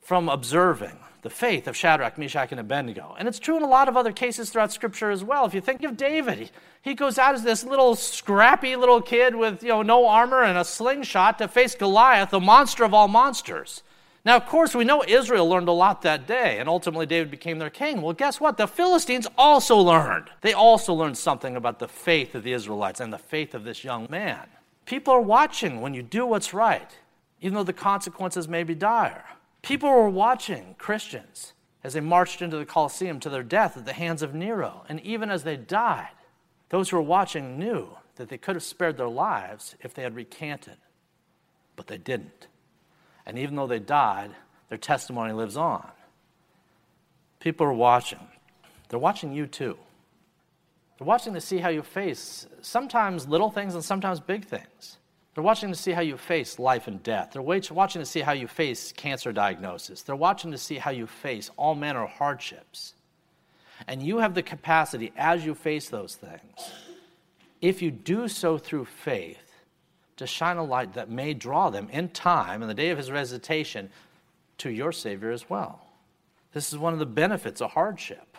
from 0.00 0.28
observing 0.28 0.98
the 1.22 1.30
faith 1.30 1.68
of 1.68 1.76
Shadrach, 1.76 2.16
Meshach, 2.18 2.50
and 2.50 2.60
Abednego. 2.60 3.14
And 3.18 3.28
it's 3.28 3.38
true 3.38 3.56
in 3.56 3.62
a 3.62 3.68
lot 3.68 3.88
of 3.88 3.96
other 3.96 4.12
cases 4.12 4.50
throughout 4.50 4.72
Scripture 4.72 5.10
as 5.10 5.22
well. 5.22 5.44
If 5.44 5.54
you 5.54 5.60
think 5.60 5.82
of 5.82 5.96
David, 5.96 6.50
he 6.80 6.94
goes 6.94 7.18
out 7.18 7.34
as 7.34 7.42
this 7.42 7.62
little 7.62 7.94
scrappy 7.94 8.76
little 8.76 9.02
kid 9.02 9.34
with 9.36 9.62
you 9.62 9.68
know, 9.68 9.82
no 9.82 10.08
armor 10.08 10.42
and 10.42 10.56
a 10.56 10.64
slingshot 10.64 11.38
to 11.38 11.48
face 11.48 11.74
Goliath, 11.74 12.30
the 12.30 12.40
monster 12.40 12.84
of 12.84 12.94
all 12.94 13.08
monsters. 13.08 13.82
Now, 14.24 14.36
of 14.36 14.46
course, 14.46 14.74
we 14.74 14.84
know 14.84 15.02
Israel 15.06 15.48
learned 15.48 15.68
a 15.68 15.72
lot 15.72 16.02
that 16.02 16.26
day, 16.26 16.58
and 16.58 16.68
ultimately 16.68 17.06
David 17.06 17.30
became 17.30 17.58
their 17.58 17.70
king. 17.70 18.02
Well, 18.02 18.12
guess 18.12 18.38
what? 18.38 18.58
The 18.58 18.66
Philistines 18.66 19.26
also 19.38 19.78
learned. 19.78 20.28
They 20.42 20.52
also 20.52 20.92
learned 20.92 21.16
something 21.16 21.56
about 21.56 21.78
the 21.78 21.88
faith 21.88 22.34
of 22.34 22.42
the 22.42 22.52
Israelites 22.52 23.00
and 23.00 23.12
the 23.12 23.18
faith 23.18 23.54
of 23.54 23.64
this 23.64 23.82
young 23.82 24.06
man. 24.10 24.46
People 24.84 25.14
are 25.14 25.20
watching 25.22 25.80
when 25.80 25.94
you 25.94 26.02
do 26.02 26.26
what's 26.26 26.52
right, 26.52 26.90
even 27.40 27.54
though 27.54 27.64
the 27.64 27.72
consequences 27.72 28.48
may 28.48 28.62
be 28.62 28.74
dire. 28.74 29.24
People 29.62 29.90
were 29.90 30.10
watching 30.10 30.74
Christians 30.78 31.52
as 31.82 31.94
they 31.94 32.00
marched 32.00 32.42
into 32.42 32.58
the 32.58 32.66
Colosseum 32.66 33.20
to 33.20 33.30
their 33.30 33.42
death 33.42 33.76
at 33.76 33.86
the 33.86 33.92
hands 33.92 34.22
of 34.22 34.34
Nero. 34.34 34.84
And 34.88 35.00
even 35.00 35.30
as 35.30 35.44
they 35.44 35.56
died, 35.56 36.10
those 36.68 36.90
who 36.90 36.96
were 36.96 37.02
watching 37.02 37.58
knew 37.58 37.88
that 38.16 38.28
they 38.28 38.38
could 38.38 38.56
have 38.56 38.62
spared 38.62 38.96
their 38.96 39.08
lives 39.08 39.74
if 39.80 39.94
they 39.94 40.02
had 40.02 40.14
recanted. 40.14 40.76
But 41.76 41.86
they 41.86 41.98
didn't. 41.98 42.48
And 43.24 43.38
even 43.38 43.56
though 43.56 43.66
they 43.66 43.78
died, 43.78 44.32
their 44.68 44.78
testimony 44.78 45.32
lives 45.32 45.56
on. 45.56 45.88
People 47.38 47.66
are 47.66 47.72
watching. 47.72 48.20
They're 48.88 48.98
watching 48.98 49.32
you 49.32 49.46
too. 49.46 49.78
They're 50.98 51.06
watching 51.06 51.32
to 51.32 51.40
see 51.40 51.58
how 51.58 51.70
you 51.70 51.82
face 51.82 52.46
sometimes 52.60 53.26
little 53.26 53.50
things 53.50 53.74
and 53.74 53.82
sometimes 53.82 54.20
big 54.20 54.44
things. 54.44 54.98
They're 55.40 55.46
watching 55.46 55.70
to 55.70 55.74
see 55.74 55.92
how 55.92 56.02
you 56.02 56.18
face 56.18 56.58
life 56.58 56.86
and 56.86 57.02
death. 57.02 57.30
They're 57.32 57.40
watching 57.40 58.02
to 58.02 58.04
see 58.04 58.20
how 58.20 58.32
you 58.32 58.46
face 58.46 58.92
cancer 58.92 59.32
diagnosis. 59.32 60.02
They're 60.02 60.14
watching 60.14 60.50
to 60.50 60.58
see 60.58 60.76
how 60.76 60.90
you 60.90 61.06
face 61.06 61.50
all 61.56 61.74
manner 61.74 62.04
of 62.04 62.10
hardships. 62.10 62.92
And 63.88 64.02
you 64.02 64.18
have 64.18 64.34
the 64.34 64.42
capacity, 64.42 65.14
as 65.16 65.42
you 65.46 65.54
face 65.54 65.88
those 65.88 66.14
things, 66.14 66.72
if 67.62 67.80
you 67.80 67.90
do 67.90 68.28
so 68.28 68.58
through 68.58 68.84
faith, 68.84 69.54
to 70.18 70.26
shine 70.26 70.58
a 70.58 70.62
light 70.62 70.92
that 70.92 71.08
may 71.08 71.32
draw 71.32 71.70
them 71.70 71.88
in 71.90 72.10
time, 72.10 72.60
in 72.60 72.68
the 72.68 72.74
day 72.74 72.90
of 72.90 72.98
his 72.98 73.08
visitation, 73.08 73.88
to 74.58 74.68
your 74.68 74.92
Savior 74.92 75.30
as 75.30 75.48
well. 75.48 75.86
This 76.52 76.70
is 76.70 76.78
one 76.78 76.92
of 76.92 76.98
the 76.98 77.06
benefits 77.06 77.62
of 77.62 77.70
hardship, 77.70 78.36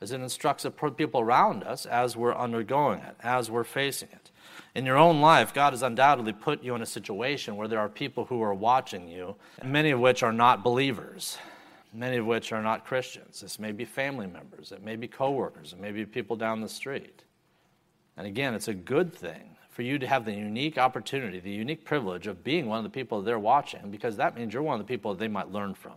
as 0.00 0.10
it 0.10 0.22
instructs 0.22 0.62
the 0.62 0.70
people 0.70 1.20
around 1.20 1.64
us 1.64 1.84
as 1.84 2.16
we're 2.16 2.34
undergoing 2.34 3.00
it, 3.00 3.16
as 3.22 3.50
we're 3.50 3.62
facing 3.62 4.08
it. 4.10 4.23
In 4.74 4.84
your 4.84 4.96
own 4.96 5.20
life, 5.20 5.54
God 5.54 5.72
has 5.72 5.82
undoubtedly 5.82 6.32
put 6.32 6.62
you 6.62 6.74
in 6.74 6.82
a 6.82 6.86
situation 6.86 7.56
where 7.56 7.68
there 7.68 7.78
are 7.78 7.88
people 7.88 8.24
who 8.24 8.42
are 8.42 8.54
watching 8.54 9.08
you, 9.08 9.36
many 9.62 9.90
of 9.90 10.00
which 10.00 10.22
are 10.22 10.32
not 10.32 10.64
believers, 10.64 11.38
many 11.92 12.16
of 12.16 12.26
which 12.26 12.52
are 12.52 12.62
not 12.62 12.84
Christians. 12.84 13.40
This 13.40 13.58
may 13.58 13.72
be 13.72 13.84
family 13.84 14.26
members, 14.26 14.72
it 14.72 14.82
may 14.82 14.96
be 14.96 15.06
coworkers, 15.06 15.72
it 15.72 15.80
may 15.80 15.92
be 15.92 16.04
people 16.04 16.36
down 16.36 16.60
the 16.60 16.68
street. 16.68 17.22
And 18.16 18.26
again, 18.26 18.54
it's 18.54 18.68
a 18.68 18.74
good 18.74 19.14
thing 19.14 19.56
for 19.70 19.82
you 19.82 19.98
to 19.98 20.06
have 20.06 20.24
the 20.24 20.32
unique 20.32 20.78
opportunity, 20.78 21.40
the 21.40 21.50
unique 21.50 21.84
privilege 21.84 22.26
of 22.26 22.44
being 22.44 22.66
one 22.66 22.78
of 22.78 22.84
the 22.84 22.90
people 22.90 23.22
they're 23.22 23.38
watching, 23.38 23.90
because 23.90 24.16
that 24.16 24.36
means 24.36 24.54
you're 24.54 24.62
one 24.62 24.80
of 24.80 24.86
the 24.86 24.92
people 24.92 25.14
they 25.14 25.28
might 25.28 25.50
learn 25.50 25.74
from 25.74 25.94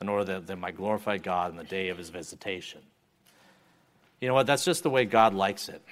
in 0.00 0.08
order 0.08 0.24
that 0.24 0.46
they 0.46 0.54
might 0.54 0.76
glorify 0.76 1.18
God 1.18 1.50
in 1.50 1.56
the 1.56 1.64
day 1.64 1.88
of 1.88 1.98
his 1.98 2.08
visitation. 2.08 2.80
You 4.20 4.28
know 4.28 4.34
what? 4.34 4.46
That's 4.46 4.64
just 4.64 4.82
the 4.82 4.90
way 4.90 5.04
God 5.04 5.34
likes 5.34 5.68
it. 5.68 5.82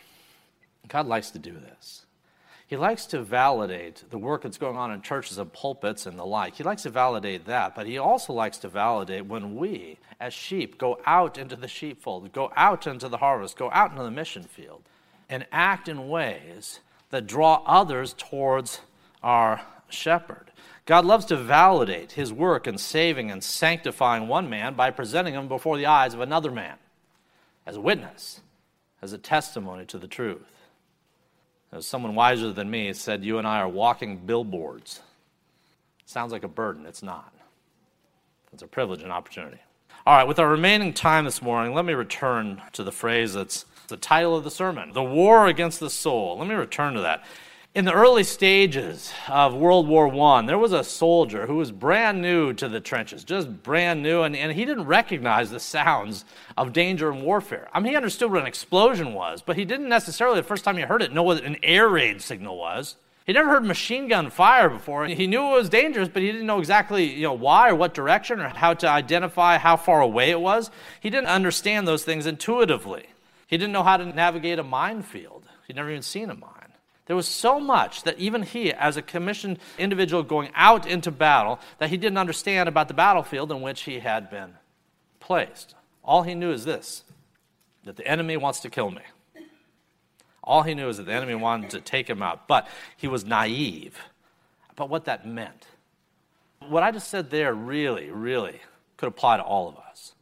God 0.89 1.07
likes 1.07 1.31
to 1.31 1.39
do 1.39 1.53
this. 1.53 2.07
He 2.67 2.77
likes 2.77 3.07
to 3.07 3.23
validate 3.23 4.05
the 4.11 4.19
work 4.19 4.43
that's 4.43 4.59
going 4.59 4.77
on 4.77 4.91
in 4.91 5.01
churches 5.01 5.39
and 5.39 5.53
pulpits 5.53 6.05
and 6.05 6.19
the 6.19 6.27
like. 6.27 6.57
He 6.57 6.65
likes 6.65 6.83
to 6.83 6.91
validate 6.91 7.47
that, 7.47 7.77
but 7.77 7.87
he 7.87 7.97
also 7.97 8.33
likes 8.33 8.59
to 8.59 8.69
validate 8.69 9.27
when 9.27 9.55
we, 9.55 9.99
as 10.19 10.35
sheep, 10.35 10.77
go 10.77 10.99
out 11.07 11.39
into 11.39 11.55
the 11.55 11.69
sheepfold, 11.69 12.33
go 12.33 12.51
out 12.57 12.89
into 12.89 13.09
the 13.09 13.19
harvest, 13.19 13.57
go 13.57 13.71
out 13.71 13.93
into 13.93 14.03
the 14.03 14.11
mission 14.11 14.43
field, 14.43 14.83
and 15.29 15.47
act 15.53 15.89
in 15.89 16.09
ways 16.09 16.81
that 17.11 17.29
draw 17.29 17.63
others 17.67 18.15
towards 18.19 18.81
our 19.23 19.61
shepherd. 19.89 20.51
God 20.87 21.05
loves 21.05 21.27
to 21.27 21.37
validate 21.37 22.13
his 22.13 22.33
work 22.33 22.67
in 22.67 22.79
saving 22.79 23.31
and 23.31 23.45
sanctifying 23.45 24.27
one 24.27 24.51
man 24.51 24.75
by 24.75 24.91
presenting 24.91 25.35
him 25.35 25.47
before 25.47 25.77
the 25.77 25.87
eyes 25.87 26.15
of 26.15 26.21
another 26.21 26.51
man 26.51 26.77
as 27.65 27.77
a 27.77 27.81
witness, 27.81 28.41
as 29.01 29.13
a 29.13 29.19
testimony 29.19 29.85
to 29.87 29.99
the 29.99 30.09
truth. 30.09 30.43
Someone 31.81 32.15
wiser 32.15 32.53
than 32.53 32.71
me 32.71 32.93
said, 32.93 33.25
You 33.25 33.39
and 33.39 33.47
I 33.47 33.59
are 33.61 33.69
walking 33.69 34.19
billboards. 34.19 35.01
Sounds 36.05 36.33
like 36.33 36.45
a 36.45 36.49
burden. 36.49 36.87
It's 36.87 37.03
not. 37.03 37.33
It's 38.53 38.63
a 38.63 38.67
privilege 38.67 39.03
and 39.03 39.13
opportunity. 39.13 39.59
All 40.07 40.17
right, 40.17 40.27
with 40.27 40.39
our 40.39 40.49
remaining 40.49 40.93
time 40.93 41.25
this 41.25 41.43
morning, 41.43 41.75
let 41.75 41.85
me 41.85 41.93
return 41.93 42.63
to 42.73 42.85
the 42.85 42.93
phrase 42.93 43.35
that's 43.35 43.67
the 43.89 43.97
title 43.97 44.37
of 44.37 44.45
the 44.45 44.51
sermon 44.51 44.93
The 44.93 45.03
War 45.03 45.47
Against 45.47 45.81
the 45.81 45.91
Soul. 45.91 46.39
Let 46.39 46.49
me 46.49 46.55
return 46.55 46.95
to 46.95 47.01
that. 47.01 47.25
In 47.77 47.85
the 47.85 47.93
early 47.93 48.25
stages 48.25 49.13
of 49.29 49.53
World 49.53 49.87
War 49.87 50.09
I, 50.09 50.47
there 50.47 50.57
was 50.57 50.73
a 50.73 50.83
soldier 50.83 51.47
who 51.47 51.57
was 51.57 51.71
brand 51.71 52.23
new 52.23 52.55
to 52.55 52.71
the 52.71 52.81
trenches, 52.81 53.23
just 53.23 53.63
brand 53.63 54.03
new, 54.03 54.23
and, 54.23 54.35
and 54.35 54.53
he 54.53 54.65
didn't 54.65 54.87
recognize 54.87 55.51
the 55.51 55.61
sounds 55.61 56.25
of 56.57 56.73
danger 56.73 57.11
and 57.11 57.23
warfare. 57.23 57.69
I 57.75 57.81
mean, 57.81 57.91
he 57.93 57.97
understood 57.97 58.33
what 58.33 58.41
an 58.41 58.47
explosion 58.47 59.13
was, 59.13 59.43
but 59.43 59.57
he 59.57 59.67
didn't 59.67 59.91
necessarily, 59.91 60.41
the 60.41 60.47
first 60.47 60.65
time 60.65 60.79
he 60.79 60.85
heard 60.85 61.03
it, 61.03 61.13
know 61.13 61.23
what 61.23 61.45
an 61.45 61.59
air 61.63 61.87
raid 61.87 62.23
signal 62.23 62.57
was. 62.57 62.97
He 63.27 63.35
never 63.35 63.51
heard 63.51 63.63
machine 63.63 64.09
gun 64.09 64.31
fire 64.31 64.71
before. 64.71 65.07
He 65.07 65.27
knew 65.27 65.47
it 65.47 65.59
was 65.59 65.69
dangerous, 65.69 66.09
but 66.09 66.23
he 66.23 66.33
didn't 66.33 66.47
know 66.47 66.61
exactly 66.61 67.05
you 67.05 67.25
know, 67.25 67.35
why 67.35 67.69
or 67.69 67.75
what 67.75 67.93
direction 67.93 68.41
or 68.41 68.49
how 68.49 68.73
to 68.73 68.89
identify 68.89 69.59
how 69.59 69.77
far 69.77 70.01
away 70.01 70.31
it 70.31 70.41
was. 70.41 70.71
He 70.99 71.11
didn't 71.11 71.29
understand 71.29 71.87
those 71.87 72.05
things 72.05 72.25
intuitively. 72.25 73.11
He 73.47 73.59
didn't 73.59 73.75
know 73.75 73.83
how 73.83 73.99
to 73.99 74.07
navigate 74.07 74.59
a 74.59 74.65
minefield. 74.65 75.45
He'd 75.67 75.77
never 75.77 75.91
even 75.91 76.01
seen 76.01 76.31
a 76.31 76.35
mine. 76.35 76.56
There 77.07 77.17
was 77.17 77.29
so 77.29 77.61
much 77.61 78.03
that 78.03 78.19
even 78.19 78.43
he, 78.43 78.73
as 78.73 78.97
a 78.97 79.03
commissioned 79.03 79.59
individual 79.79 80.25
going 80.25 80.51
out 80.55 80.87
into 80.87 81.13
battle, 81.13 81.61
that 81.79 81.91
he 81.91 81.97
didn't 81.97 82.19
understand 82.19 82.69
about 82.69 82.89
the 82.89 82.95
battlefield 82.95 83.53
in 83.53 83.63
which 83.63 83.83
he 83.83 84.01
had 84.01 84.29
been 84.29 84.55
placed. 85.21 85.75
All 86.05 86.23
he 86.23 86.35
knew 86.35 86.53
is 86.53 86.65
this 86.65 87.05
that 87.85 87.97
the 87.97 88.07
enemy 88.07 88.37
wants 88.37 88.59
to 88.59 88.69
kill 88.69 88.91
me. 88.91 89.03
All 90.43 90.65
he 90.65 90.75
knew 90.75 90.89
is 90.89 90.97
that 90.97 91.07
the 91.07 91.13
enemy 91.13 91.37
wanted 91.37 91.71
to 91.71 91.81
take 91.81 92.11
him 92.11 92.21
out, 92.21 92.49
but 92.49 92.67
he 92.97 93.07
was 93.07 93.25
naive 93.25 93.97
about 94.71 94.89
what 94.89 95.05
that 95.05 95.25
meant. 95.25 95.69
What 96.69 96.83
I 96.83 96.91
just 96.91 97.09
said 97.09 97.31
there 97.31 97.55
really, 97.55 98.11
really 98.11 98.61
could 98.97 99.07
apply 99.07 99.37
to 99.37 99.43
all 99.45 99.69
of 99.69 99.77
us. 99.77 100.15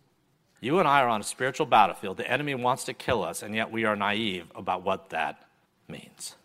You 0.61 0.79
and 0.79 0.87
I 0.87 1.01
are 1.01 1.09
on 1.09 1.23
a 1.23 1.25
spiritual 1.25 1.64
battlefield. 1.64 2.18
The 2.18 2.31
enemy 2.31 2.55
wants 2.55 2.85
to 2.85 2.92
kill 2.92 3.23
us, 3.23 3.42
and 3.42 3.55
yet 3.55 3.73
we 3.73 3.87
are 3.87 3.97
naive 3.97 4.51
about 4.55 4.83
what 4.83 5.09
that 5.11 5.42
means 5.88 6.37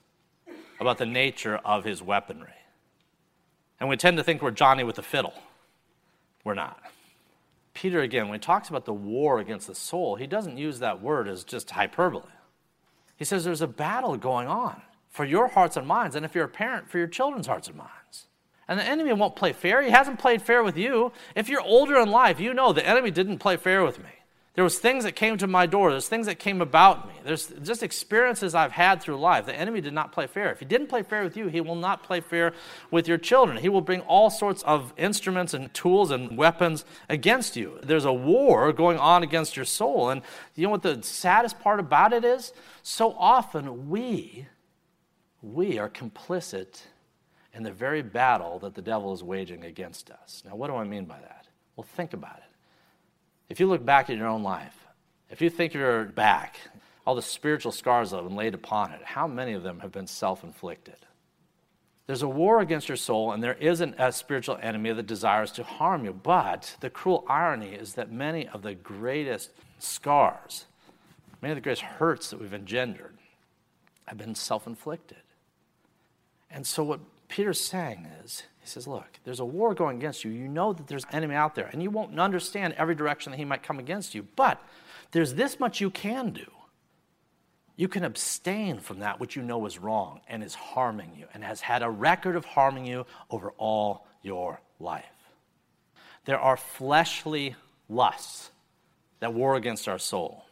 about 0.80 0.98
the 0.98 1.06
nature 1.06 1.58
of 1.64 1.84
his 1.84 2.02
weaponry. 2.02 2.54
And 3.80 3.90
we 3.90 3.98
tend 3.98 4.18
to 4.18 4.24
think 4.24 4.42
we're 4.42 4.52
Johnny 4.52 4.84
with 4.84 4.96
the 4.96 5.02
fiddle. 5.04 5.34
We're 6.44 6.54
not. 6.54 6.82
Peter, 7.74 8.02
again, 8.02 8.28
when 8.28 8.40
he 8.40 8.44
talks 8.44 8.70
about 8.70 8.86
the 8.86 8.94
war 8.94 9.40
against 9.40 9.68
the 9.68 9.76
soul, 9.76 10.16
he 10.16 10.28
doesn't 10.28 10.58
use 10.58 10.80
that 10.80 11.02
word 11.02 11.28
as 11.28 11.44
just 11.44 11.72
hyperbole. 11.72 12.24
He 13.16 13.26
says 13.26 13.44
there's 13.44 13.62
a 13.62 13.68
battle 13.68 14.18
going 14.18 14.48
on 14.48 14.82
for 15.10 15.26
your 15.26 15.48
hearts 15.50 15.78
and 15.78 15.88
minds, 15.88 16.16
and 16.16 16.26
if 16.26 16.36
you're 16.36 16.46
a 16.46 16.50
parent, 16.50 16.90
for 16.90 16.98
your 16.98 17.08
children's 17.08 17.48
hearts 17.48 17.68
and 17.68 17.78
minds. 17.78 18.28
And 18.68 18.80
the 18.80 18.84
enemy 18.84 19.12
won't 19.14 19.36
play 19.36 19.52
fair. 19.54 19.82
He 19.82 19.90
hasn't 19.90 20.20
played 20.20 20.42
fair 20.42 20.64
with 20.64 20.78
you. 20.78 21.12
If 21.36 21.50
you're 21.50 21.62
older 21.62 21.98
in 21.98 22.12
life, 22.12 22.40
you 22.40 22.54
know 22.54 22.72
the 22.72 22.86
enemy 22.86 23.12
didn't 23.12 23.40
play 23.40 23.58
fair 23.58 23.84
with 23.84 23.98
me. 23.98 24.10
There 24.60 24.66
was 24.66 24.78
things 24.78 25.06
that 25.06 25.16
came 25.16 25.38
to 25.38 25.48
my 25.48 25.68
door. 25.68 25.90
There's 25.90 26.10
things 26.10 26.26
that 26.26 26.38
came 26.38 26.60
about 26.60 27.08
me. 27.08 27.14
There's 27.24 27.48
just 27.64 27.82
experiences 27.82 28.54
I've 28.54 28.74
had 28.74 29.02
through 29.02 29.18
life. 29.18 29.46
The 29.46 29.56
enemy 29.56 29.80
did 29.80 29.94
not 29.94 30.12
play 30.12 30.28
fair. 30.28 30.52
If 30.52 30.60
he 30.60 30.66
didn't 30.66 30.88
play 30.88 31.02
fair 31.02 31.24
with 31.24 31.38
you, 31.38 31.48
he 31.48 31.62
will 31.62 31.78
not 31.78 32.04
play 32.04 32.20
fair 32.20 32.52
with 32.92 33.08
your 33.08 33.18
children. 33.18 33.56
He 33.56 33.70
will 33.70 33.80
bring 33.80 34.02
all 34.02 34.30
sorts 34.30 34.62
of 34.64 34.94
instruments 34.98 35.54
and 35.54 35.74
tools 35.74 36.12
and 36.12 36.36
weapons 36.38 36.84
against 37.08 37.56
you. 37.56 37.80
There's 37.82 38.04
a 38.04 38.12
war 38.12 38.74
going 38.74 38.98
on 38.98 39.24
against 39.24 39.56
your 39.56 39.64
soul. 39.64 40.10
And 40.10 40.22
you 40.56 40.66
know 40.66 40.72
what 40.72 40.84
the 40.84 41.02
saddest 41.04 41.62
part 41.62 41.80
about 41.80 42.12
it 42.12 42.26
is? 42.26 42.52
So 42.84 43.16
often 43.18 43.90
we 43.90 44.46
we 45.42 45.80
are 45.80 45.90
complicit 45.90 46.82
in 47.54 47.64
the 47.64 47.72
very 47.72 48.02
battle 48.02 48.60
that 48.60 48.76
the 48.76 48.82
devil 48.82 49.14
is 49.14 49.24
waging 49.24 49.64
against 49.64 50.12
us. 50.12 50.44
Now, 50.46 50.58
what 50.58 50.68
do 50.68 50.76
I 50.76 50.84
mean 50.84 51.06
by 51.06 51.20
that? 51.20 51.48
Well, 51.78 51.88
think 51.96 52.12
about 52.12 52.40
it. 52.40 52.49
If 53.50 53.60
you 53.60 53.68
look 53.68 53.84
back 53.84 54.10
at 54.10 54.18
your 54.18 54.28
own 54.28 54.44
life, 54.44 54.86
if 55.30 55.42
you 55.42 55.50
think 55.50 55.74
you're 55.74 56.06
back, 56.06 56.58
all 57.06 57.16
the 57.16 57.22
spiritual 57.22 57.72
scars 57.72 58.12
that 58.12 58.18
have 58.18 58.28
been 58.28 58.36
laid 58.36 58.54
upon 58.54 58.92
it, 58.92 59.02
how 59.04 59.28
many 59.28 59.54
of 59.54 59.64
them 59.64 59.80
have 59.80 59.92
been 59.92 60.08
self 60.08 60.44
inflicted? 60.44 60.96
There's 62.06 62.24
a 62.24 62.28
war 62.28 62.60
against 62.60 62.88
your 62.88 62.98
soul, 62.98 63.34
and 63.34 63.44
there 63.44 63.54
isn't 63.54 63.96
a 64.00 64.12
spiritual 64.12 64.58
enemy 64.64 64.92
that 64.94 65.06
desires 65.06 65.52
to 65.52 65.64
harm 65.64 66.06
you. 66.06 66.14
But 66.14 66.76
the 66.80 66.90
cruel 66.90 67.24
irony 67.30 67.74
is 67.74 67.94
that 67.94 68.12
many 68.12 68.48
of 68.48 68.64
the 68.64 68.74
greatest 68.74 69.52
scars, 69.78 70.66
many 71.42 71.52
of 71.52 71.58
the 71.58 71.62
greatest 71.62 71.84
hurts 71.84 72.32
that 72.32 72.40
we've 72.42 72.54
engendered, 72.54 73.16
have 74.06 74.18
been 74.18 74.34
self 74.34 74.66
inflicted. 74.66 75.22
And 76.50 76.66
so, 76.66 76.84
what 76.84 77.00
Peter's 77.28 77.60
saying 77.60 78.08
is, 78.24 78.42
says, 78.70 78.88
Look, 78.88 79.20
there's 79.24 79.40
a 79.40 79.46
war 79.46 79.74
going 79.74 79.98
against 79.98 80.24
you. 80.24 80.32
You 80.32 80.48
know 80.48 80.74
that 80.74 80.88
there's 80.88 81.04
an 81.06 81.16
enemy 81.16 81.36
out 81.36 81.56
there, 81.56 81.70
and 81.72 81.84
you 81.84 81.90
won't 81.90 82.18
understand 82.20 82.76
every 82.78 82.96
direction 82.96 83.32
that 83.32 83.38
he 83.38 83.46
might 83.46 83.64
come 83.64 83.80
against 83.80 84.16
you. 84.16 84.26
But 84.36 84.62
there's 85.12 85.34
this 85.34 85.60
much 85.60 85.82
you 85.82 85.90
can 85.90 86.32
do. 86.32 86.46
You 87.76 87.88
can 87.88 88.04
abstain 88.04 88.80
from 88.80 89.00
that 89.00 89.20
which 89.20 89.36
you 89.36 89.42
know 89.42 89.66
is 89.66 89.80
wrong 89.80 90.22
and 90.28 90.44
is 90.44 90.54
harming 90.54 91.14
you 91.18 91.28
and 91.34 91.44
has 91.44 91.62
had 91.62 91.82
a 91.82 91.90
record 91.90 92.36
of 92.36 92.44
harming 92.44 92.86
you 92.86 93.06
over 93.30 93.52
all 93.58 94.06
your 94.22 94.60
life. 94.80 95.06
There 96.26 96.40
are 96.40 96.58
fleshly 96.58 97.56
lusts 97.88 98.52
that 99.22 99.34
war 99.34 99.56
against 99.56 99.88
our 99.88 99.98
soul. 99.98 100.44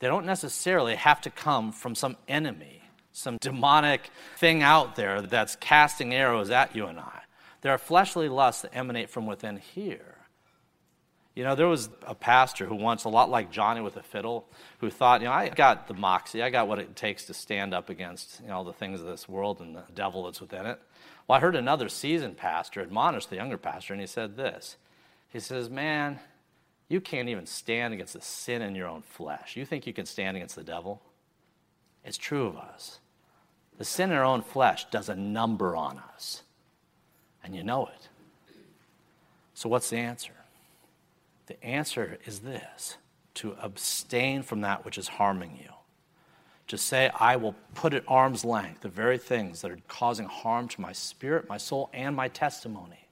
They 0.00 0.08
don't 0.08 0.26
necessarily 0.26 0.96
have 0.96 1.20
to 1.22 1.30
come 1.30 1.72
from 1.72 1.94
some 1.94 2.16
enemy 2.26 2.79
some 3.12 3.38
demonic 3.40 4.10
thing 4.36 4.62
out 4.62 4.96
there 4.96 5.22
that's 5.22 5.56
casting 5.56 6.14
arrows 6.14 6.50
at 6.50 6.74
you 6.74 6.86
and 6.86 6.98
I. 6.98 7.20
There 7.62 7.72
are 7.72 7.78
fleshly 7.78 8.28
lusts 8.28 8.62
that 8.62 8.74
emanate 8.74 9.10
from 9.10 9.26
within 9.26 9.58
here. 9.58 10.16
You 11.34 11.44
know, 11.44 11.54
there 11.54 11.68
was 11.68 11.88
a 12.06 12.14
pastor 12.14 12.66
who 12.66 12.74
once, 12.74 13.04
a 13.04 13.08
lot 13.08 13.30
like 13.30 13.50
Johnny 13.50 13.80
with 13.80 13.96
a 13.96 14.02
fiddle, 14.02 14.48
who 14.78 14.90
thought, 14.90 15.20
you 15.20 15.26
know, 15.26 15.32
I 15.32 15.48
got 15.48 15.86
the 15.86 15.94
moxie, 15.94 16.42
I 16.42 16.50
got 16.50 16.68
what 16.68 16.78
it 16.78 16.96
takes 16.96 17.26
to 17.26 17.34
stand 17.34 17.72
up 17.72 17.88
against, 17.88 18.40
you 18.40 18.48
know, 18.48 18.64
the 18.64 18.72
things 18.72 19.00
of 19.00 19.06
this 19.06 19.28
world 19.28 19.60
and 19.60 19.76
the 19.76 19.84
devil 19.94 20.24
that's 20.24 20.40
within 20.40 20.66
it. 20.66 20.80
Well, 21.28 21.36
I 21.38 21.40
heard 21.40 21.54
another 21.54 21.88
seasoned 21.88 22.36
pastor 22.36 22.80
admonish 22.80 23.26
the 23.26 23.36
younger 23.36 23.56
pastor, 23.56 23.94
and 23.94 24.00
he 24.00 24.06
said 24.06 24.36
this. 24.36 24.76
He 25.28 25.38
says, 25.38 25.70
Man, 25.70 26.18
you 26.88 27.00
can't 27.00 27.28
even 27.28 27.46
stand 27.46 27.94
against 27.94 28.14
the 28.14 28.20
sin 28.20 28.62
in 28.62 28.74
your 28.74 28.88
own 28.88 29.02
flesh. 29.02 29.56
You 29.56 29.64
think 29.64 29.86
you 29.86 29.92
can 29.92 30.06
stand 30.06 30.36
against 30.36 30.56
the 30.56 30.64
devil? 30.64 31.00
It's 32.04 32.18
true 32.18 32.46
of 32.46 32.56
us. 32.56 32.98
The 33.78 33.84
sin 33.84 34.10
in 34.10 34.16
our 34.16 34.24
own 34.24 34.42
flesh 34.42 34.86
does 34.90 35.08
a 35.08 35.16
number 35.16 35.74
on 35.74 35.98
us, 36.14 36.42
and 37.42 37.54
you 37.54 37.62
know 37.62 37.86
it. 37.86 38.08
So, 39.54 39.68
what's 39.68 39.90
the 39.90 39.98
answer? 39.98 40.32
The 41.46 41.62
answer 41.64 42.18
is 42.26 42.40
this 42.40 42.96
to 43.34 43.56
abstain 43.60 44.42
from 44.42 44.60
that 44.62 44.84
which 44.84 44.98
is 44.98 45.08
harming 45.08 45.58
you. 45.60 45.70
To 46.68 46.78
say, 46.78 47.10
I 47.18 47.36
will 47.36 47.54
put 47.74 47.94
at 47.94 48.04
arm's 48.06 48.44
length 48.44 48.82
the 48.82 48.88
very 48.88 49.18
things 49.18 49.62
that 49.62 49.70
are 49.70 49.78
causing 49.88 50.26
harm 50.26 50.68
to 50.68 50.80
my 50.80 50.92
spirit, 50.92 51.48
my 51.48 51.56
soul, 51.56 51.90
and 51.92 52.14
my 52.14 52.28
testimony. 52.28 53.08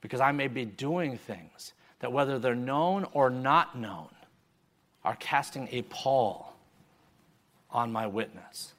Because 0.00 0.20
I 0.20 0.32
may 0.32 0.48
be 0.48 0.64
doing 0.64 1.18
things 1.18 1.72
that, 2.00 2.12
whether 2.12 2.38
they're 2.38 2.54
known 2.54 3.06
or 3.12 3.30
not 3.30 3.76
known, 3.76 4.10
are 5.04 5.16
casting 5.16 5.68
a 5.72 5.82
pall 5.82 6.55
on 7.76 7.92
my 7.92 8.06
witness. 8.06 8.72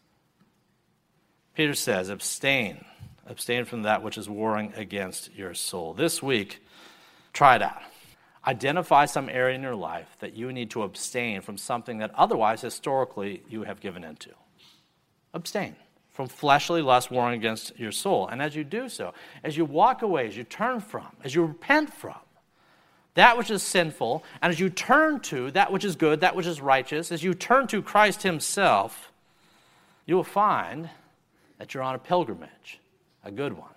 Peter 1.53 1.75
says, 1.75 2.10
abstain. 2.10 2.83
Abstain 3.27 3.63
from 3.63 3.83
that 3.83 4.01
which 4.01 4.17
is 4.17 4.27
warring 4.27 4.73
against 4.75 5.33
your 5.36 5.53
soul. 5.53 5.93
This 5.93 6.23
week, 6.23 6.63
try 7.31 7.55
it 7.55 7.62
out. 7.62 7.81
Identify 8.45 9.05
some 9.05 9.29
area 9.29 9.55
in 9.55 9.62
your 9.62 9.75
life 9.75 10.17
that 10.19 10.33
you 10.33 10.51
need 10.51 10.71
to 10.71 10.81
abstain 10.81 11.41
from 11.41 11.57
something 11.57 11.99
that 11.99 12.12
otherwise, 12.15 12.62
historically, 12.62 13.43
you 13.47 13.63
have 13.63 13.79
given 13.79 14.03
into. 14.03 14.31
Abstain 15.33 15.75
from 16.10 16.27
fleshly 16.27 16.81
lust 16.81 17.12
warring 17.12 17.36
against 17.38 17.77
your 17.77 17.91
soul. 17.91 18.27
And 18.27 18.41
as 18.41 18.55
you 18.55 18.63
do 18.63 18.89
so, 18.89 19.13
as 19.43 19.55
you 19.55 19.65
walk 19.65 20.01
away, 20.01 20.27
as 20.27 20.36
you 20.36 20.43
turn 20.43 20.79
from, 20.79 21.05
as 21.23 21.36
you 21.36 21.43
repent 21.45 21.93
from, 21.93 22.15
that 23.17 23.36
which 23.36 23.49
is 23.49 23.63
sinful, 23.63 24.23
and 24.43 24.51
as 24.51 24.60
you 24.60 24.69
turn 24.69 25.19
to 25.19 25.49
that 25.51 25.71
which 25.71 25.84
is 25.84 25.95
good, 25.95 26.21
that 26.21 26.36
which 26.36 26.45
is 26.45 26.62
righteous, 26.62 27.12
as 27.12 27.23
you 27.23 27.34
turn 27.34 27.65
to 27.67 27.82
Christ 27.82 28.21
Himself, 28.21 29.12
you 30.06 30.15
will 30.15 30.23
find 30.23 30.88
that 31.58 31.73
you're 31.73 31.82
on 31.82 31.95
a 31.95 31.99
pilgrimage, 31.99 32.80
a 33.23 33.32
good 33.32 33.53
one. 33.53 33.69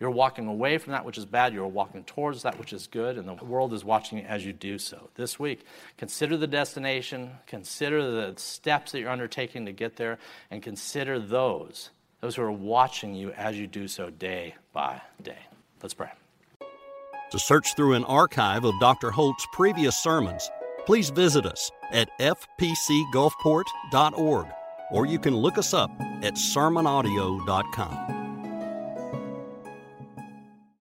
You're 0.00 0.10
walking 0.10 0.46
away 0.46 0.78
from 0.78 0.92
that 0.92 1.04
which 1.04 1.18
is 1.18 1.26
bad, 1.26 1.52
you're 1.52 1.66
walking 1.66 2.04
towards 2.04 2.42
that 2.42 2.58
which 2.58 2.72
is 2.72 2.86
good, 2.86 3.18
and 3.18 3.28
the 3.28 3.44
world 3.44 3.74
is 3.74 3.84
watching 3.84 4.24
as 4.24 4.46
you 4.46 4.54
do 4.54 4.78
so. 4.78 5.10
This 5.14 5.38
week, 5.38 5.66
consider 5.98 6.38
the 6.38 6.46
destination, 6.46 7.32
consider 7.46 8.10
the 8.10 8.40
steps 8.40 8.92
that 8.92 9.00
you're 9.00 9.10
undertaking 9.10 9.66
to 9.66 9.72
get 9.72 9.96
there, 9.96 10.18
and 10.50 10.62
consider 10.62 11.18
those, 11.18 11.90
those 12.22 12.36
who 12.36 12.42
are 12.42 12.52
watching 12.52 13.14
you 13.14 13.32
as 13.32 13.58
you 13.58 13.66
do 13.66 13.88
so 13.88 14.08
day 14.08 14.54
by 14.72 15.02
day. 15.22 15.38
Let's 15.82 15.92
pray. 15.92 16.10
To 17.32 17.38
search 17.38 17.74
through 17.74 17.94
an 17.94 18.04
archive 18.04 18.64
of 18.64 18.78
Dr. 18.80 19.10
Holt's 19.10 19.46
previous 19.52 19.96
sermons, 19.96 20.48
please 20.86 21.10
visit 21.10 21.44
us 21.46 21.70
at 21.92 22.08
fpcgulfport.org 22.18 24.46
or 24.92 25.06
you 25.06 25.18
can 25.18 25.34
look 25.34 25.58
us 25.58 25.74
up 25.74 25.90
at 26.22 26.34
sermonaudio.com. 26.34 28.25